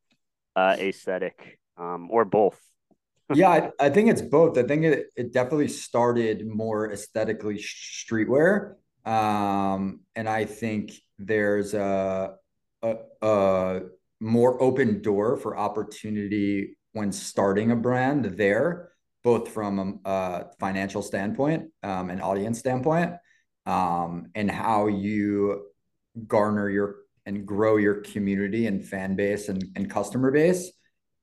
[0.56, 2.61] uh, aesthetic, um, or both?
[3.34, 4.58] yeah, I, I, think it's both.
[4.58, 8.74] I think it, it definitely started more aesthetically streetwear.
[9.06, 12.34] Um, and I think there's a,
[12.82, 13.80] a, a
[14.20, 18.90] more open door for opportunity when starting a brand there,
[19.22, 23.14] both from a, financial standpoint um, and audience standpoint,
[23.66, 25.66] um, and how you
[26.26, 26.96] garner your
[27.26, 30.72] and grow your community and fan base and, and customer base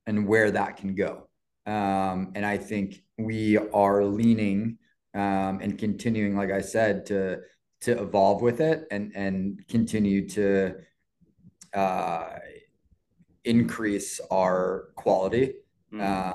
[0.06, 1.28] and where that can go.
[1.66, 4.78] Um, and I think we are leaning
[5.14, 7.40] um, and continuing, like I said, to
[7.82, 10.76] to evolve with it and and continue to
[11.74, 12.26] uh,
[13.48, 15.54] increase our quality
[15.92, 16.00] mm.
[16.02, 16.34] um,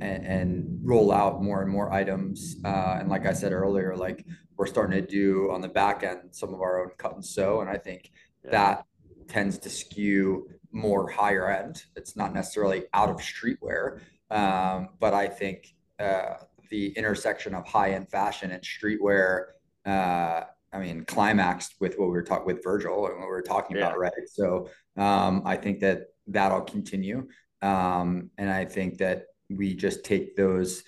[0.00, 2.56] and, and, roll out more and more items.
[2.64, 4.24] Uh, and like I said earlier, like
[4.56, 7.60] we're starting to do on the back end some of our own cut and sew,
[7.60, 8.10] and I think
[8.44, 8.50] yeah.
[8.52, 8.84] that
[9.28, 11.82] tends to skew more higher end.
[11.96, 14.00] It's not necessarily out of streetwear,
[14.30, 16.34] um, but I think uh,
[16.70, 19.46] the intersection of high end fashion and streetwear,
[19.84, 20.42] uh,
[20.72, 23.76] I mean, climaxed with what we were talking with Virgil and what we were talking
[23.76, 23.88] yeah.
[23.88, 24.12] about, right?
[24.32, 27.28] So um, I think that that'll continue,
[27.62, 30.82] um, and I think that we just take those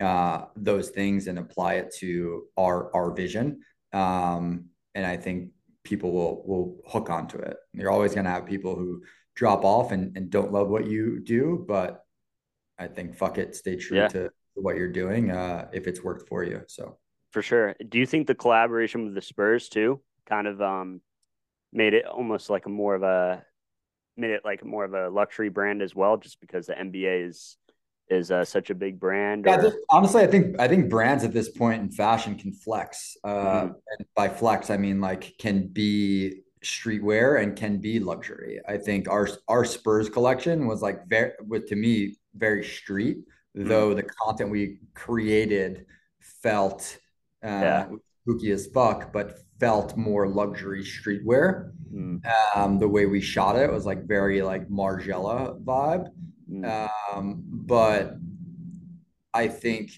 [0.00, 3.60] uh, those things and apply it to our our vision,
[3.92, 5.50] um, and I think
[5.84, 7.56] people will will hook onto it.
[7.72, 9.02] You're always going to have people who
[9.34, 12.04] drop off and, and don't love what you do, but
[12.78, 14.08] I think fuck it, stay true yeah.
[14.08, 16.62] to what you're doing uh, if it's worked for you.
[16.66, 16.98] So
[17.30, 17.76] for sure.
[17.88, 21.00] Do you think the collaboration with the Spurs too kind of um,
[21.72, 23.44] made it almost like a more of a
[24.18, 27.56] made it like more of a luxury brand as well, just because the NBA is
[28.10, 29.44] is uh, such a big brand?
[29.46, 33.16] Yeah, just, honestly, I think I think brands at this point in fashion can flex.
[33.22, 33.66] Uh, mm-hmm.
[33.66, 38.60] And by flex, I mean like can be streetwear and can be luxury.
[38.68, 43.18] I think our our Spurs collection was like very, with to me very street,
[43.56, 43.68] mm-hmm.
[43.68, 45.86] though the content we created
[46.20, 46.98] felt
[47.44, 47.86] uh, yeah.
[48.28, 51.72] Spooky as fuck, but felt more luxury streetwear.
[51.92, 52.20] Mm.
[52.54, 56.08] Um, the way we shot it was like very like Margiela vibe.
[56.50, 56.90] Mm.
[57.14, 58.16] Um, but
[59.32, 59.92] I think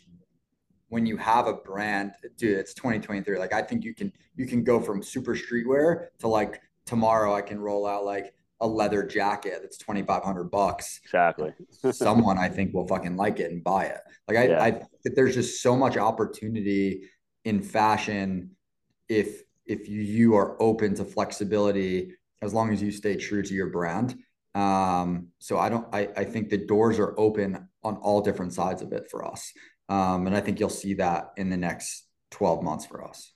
[0.88, 3.38] when you have a brand, dude, it's 2023.
[3.38, 7.42] Like I think you can you can go from super streetwear to like tomorrow I
[7.42, 11.00] can roll out like a leather jacket that's 2500 bucks.
[11.04, 11.52] Exactly.
[11.92, 14.00] Someone I think will fucking like it and buy it.
[14.28, 14.62] Like I, Yeah.
[14.62, 14.82] I
[15.16, 17.08] there's just so much opportunity
[17.44, 18.50] in fashion
[19.08, 22.12] if if you, are open to flexibility
[22.42, 24.16] as long as you stay true to your brand.
[24.54, 28.82] Um, so I don't I, I think the doors are open on all different sides
[28.82, 29.52] of it for us.
[29.88, 33.32] Um, and I think you'll see that in the next 12 months for us.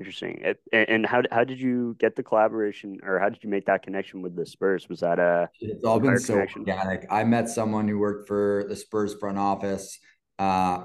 [0.00, 0.42] Interesting.
[0.72, 4.22] And, how how did you get the collaboration, or how did you make that connection
[4.22, 4.88] with the Spurs?
[4.88, 6.62] Was that a It's all been so connection.
[6.62, 7.06] organic.
[7.10, 9.98] I met someone who worked for the Spurs front office
[10.40, 10.82] uh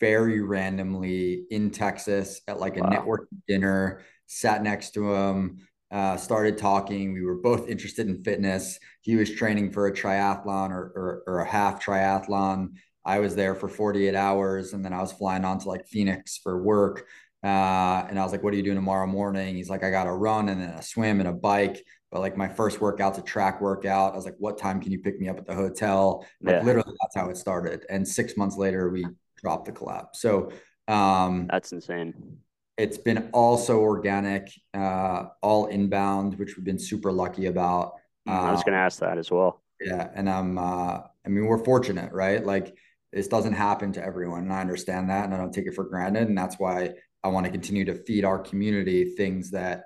[0.00, 2.82] very randomly in Texas at like a Wow.
[2.82, 5.58] networking dinner, sat next to him,
[5.90, 7.12] uh, started talking.
[7.12, 8.78] We were both interested in fitness.
[9.02, 12.74] He was training for a triathlon or, or, or a half triathlon.
[13.04, 16.38] I was there for 48 hours and then I was flying on to like Phoenix
[16.38, 17.06] for work.
[17.44, 19.54] Uh, and I was like, what are you doing tomorrow morning?
[19.54, 21.84] He's like, I got a run and then a swim and a bike.
[22.10, 24.12] But like my first workout's a track workout.
[24.12, 26.26] I was like, what time can you pick me up at the hotel?
[26.44, 26.62] Like Yeah.
[26.62, 27.84] literally that's how it started.
[27.88, 30.08] And six months later, we dropped the collab.
[30.14, 30.52] So
[30.88, 32.38] um, that's insane.
[32.76, 37.94] it's been also organic, uh, all inbound, which we've been super lucky about.
[38.28, 39.62] Mm, I was Um, gonna ask that as well.
[39.80, 42.44] yeah, and I'm uh I mean we're fortunate, right?
[42.44, 42.76] Like
[43.12, 45.84] this doesn't happen to everyone, and I understand that and I don't take it for
[45.84, 46.28] granted.
[46.28, 49.84] And that's why I want to continue to feed our community things that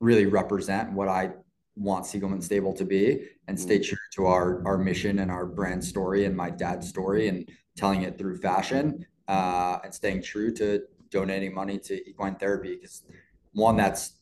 [0.00, 1.32] really represent what I
[1.76, 5.82] want Siegelman Stable to be and stay true to our our mission and our brand
[5.82, 10.82] story and my dad's story and telling it through fashion uh and staying true to
[11.10, 12.76] donating money to equine therapy.
[12.76, 13.04] Because
[13.52, 14.18] one that's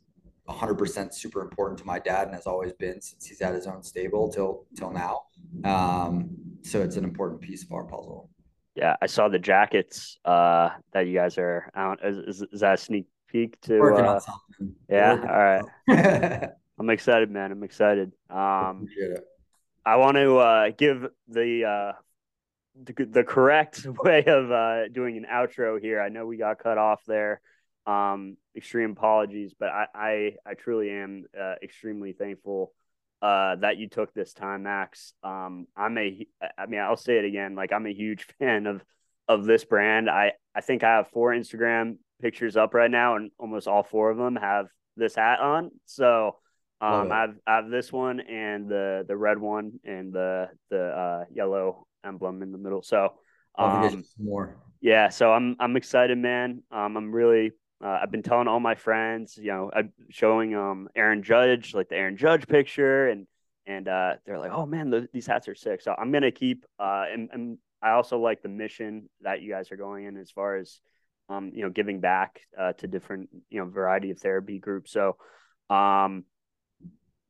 [0.49, 3.83] 100% super important to my dad and has always been since he's had his own
[3.83, 5.23] stable till till now.
[5.65, 6.31] Um
[6.63, 8.31] so it's an important piece of our puzzle.
[8.77, 11.99] Yeah, I saw the jackets uh that you guys are out.
[12.05, 14.75] Is, is, is that a sneak peek to uh on something.
[14.89, 16.51] yeah, all right.
[16.81, 17.53] I'm excited, man.
[17.53, 18.11] I'm excited.
[18.31, 18.87] Um.
[19.85, 21.93] I want to uh give the uh
[22.83, 26.01] the, the correct way of uh doing an outro here.
[26.01, 27.43] I know we got cut off there.
[27.87, 32.73] Um extreme apologies, but I I, I truly am uh, extremely thankful
[33.21, 35.13] uh that you took this time, Max.
[35.23, 36.27] Um I'm a
[36.57, 38.83] I mean, I'll say it again, like I'm a huge fan of
[39.29, 40.09] of this brand.
[40.09, 44.11] I I think I have four Instagram pictures up right now and almost all four
[44.11, 44.67] of them have
[44.97, 45.71] this hat on.
[45.85, 46.37] So
[46.81, 47.13] um.
[47.13, 51.25] I have I have this one and the the red one and the the uh,
[51.33, 52.83] yellow emblem in the middle.
[52.83, 53.15] So
[53.57, 56.63] I'll have to um, more yeah, so I'm I'm excited, man.
[56.71, 57.53] Um, I'm really
[57.85, 61.89] uh, I've been telling all my friends, you know, I'm showing um Aaron Judge like
[61.89, 63.27] the Aaron Judge picture and
[63.67, 65.83] and uh, they're like, oh man, th- these hats are sick.
[65.83, 69.71] So I'm gonna keep uh and, and I also like the mission that you guys
[69.71, 70.81] are going in as far as
[71.29, 74.93] um you know giving back uh, to different you know variety of therapy groups.
[74.93, 75.17] So
[75.69, 76.25] um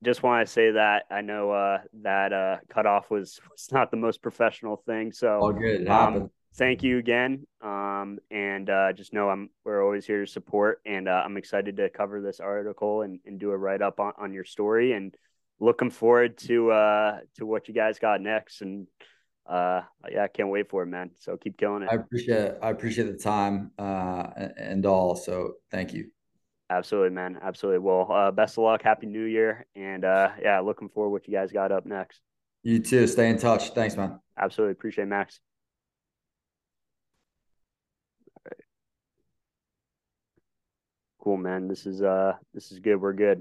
[0.05, 3.97] just want to say that I know uh, that uh, cutoff was was not the
[3.97, 5.13] most professional thing.
[5.13, 7.47] So all good um, thank you again.
[7.61, 11.77] Um, and uh, just know I'm we're always here to support, and uh, I'm excited
[11.77, 15.15] to cover this article and, and do a write up on, on your story, and
[15.59, 18.63] looking forward to uh, to what you guys got next.
[18.63, 18.87] And
[19.47, 21.11] uh, yeah, I can't wait for it, man.
[21.19, 21.89] So keep killing it.
[21.91, 22.59] I appreciate it.
[22.63, 24.27] I appreciate the time uh
[24.57, 26.11] and all so thank you
[26.71, 27.37] Absolutely, man.
[27.43, 27.81] Absolutely.
[27.81, 28.81] Well, uh, best of luck.
[28.83, 32.21] Happy New Year, and uh, yeah, looking forward to what you guys got up next.
[32.63, 35.41] you too stay in touch thanks man Absolutely appreciate it, Max.
[38.37, 38.65] All right.
[41.19, 41.69] Cool, man.
[41.69, 42.97] This is uh, this is good.
[43.01, 43.39] We're good.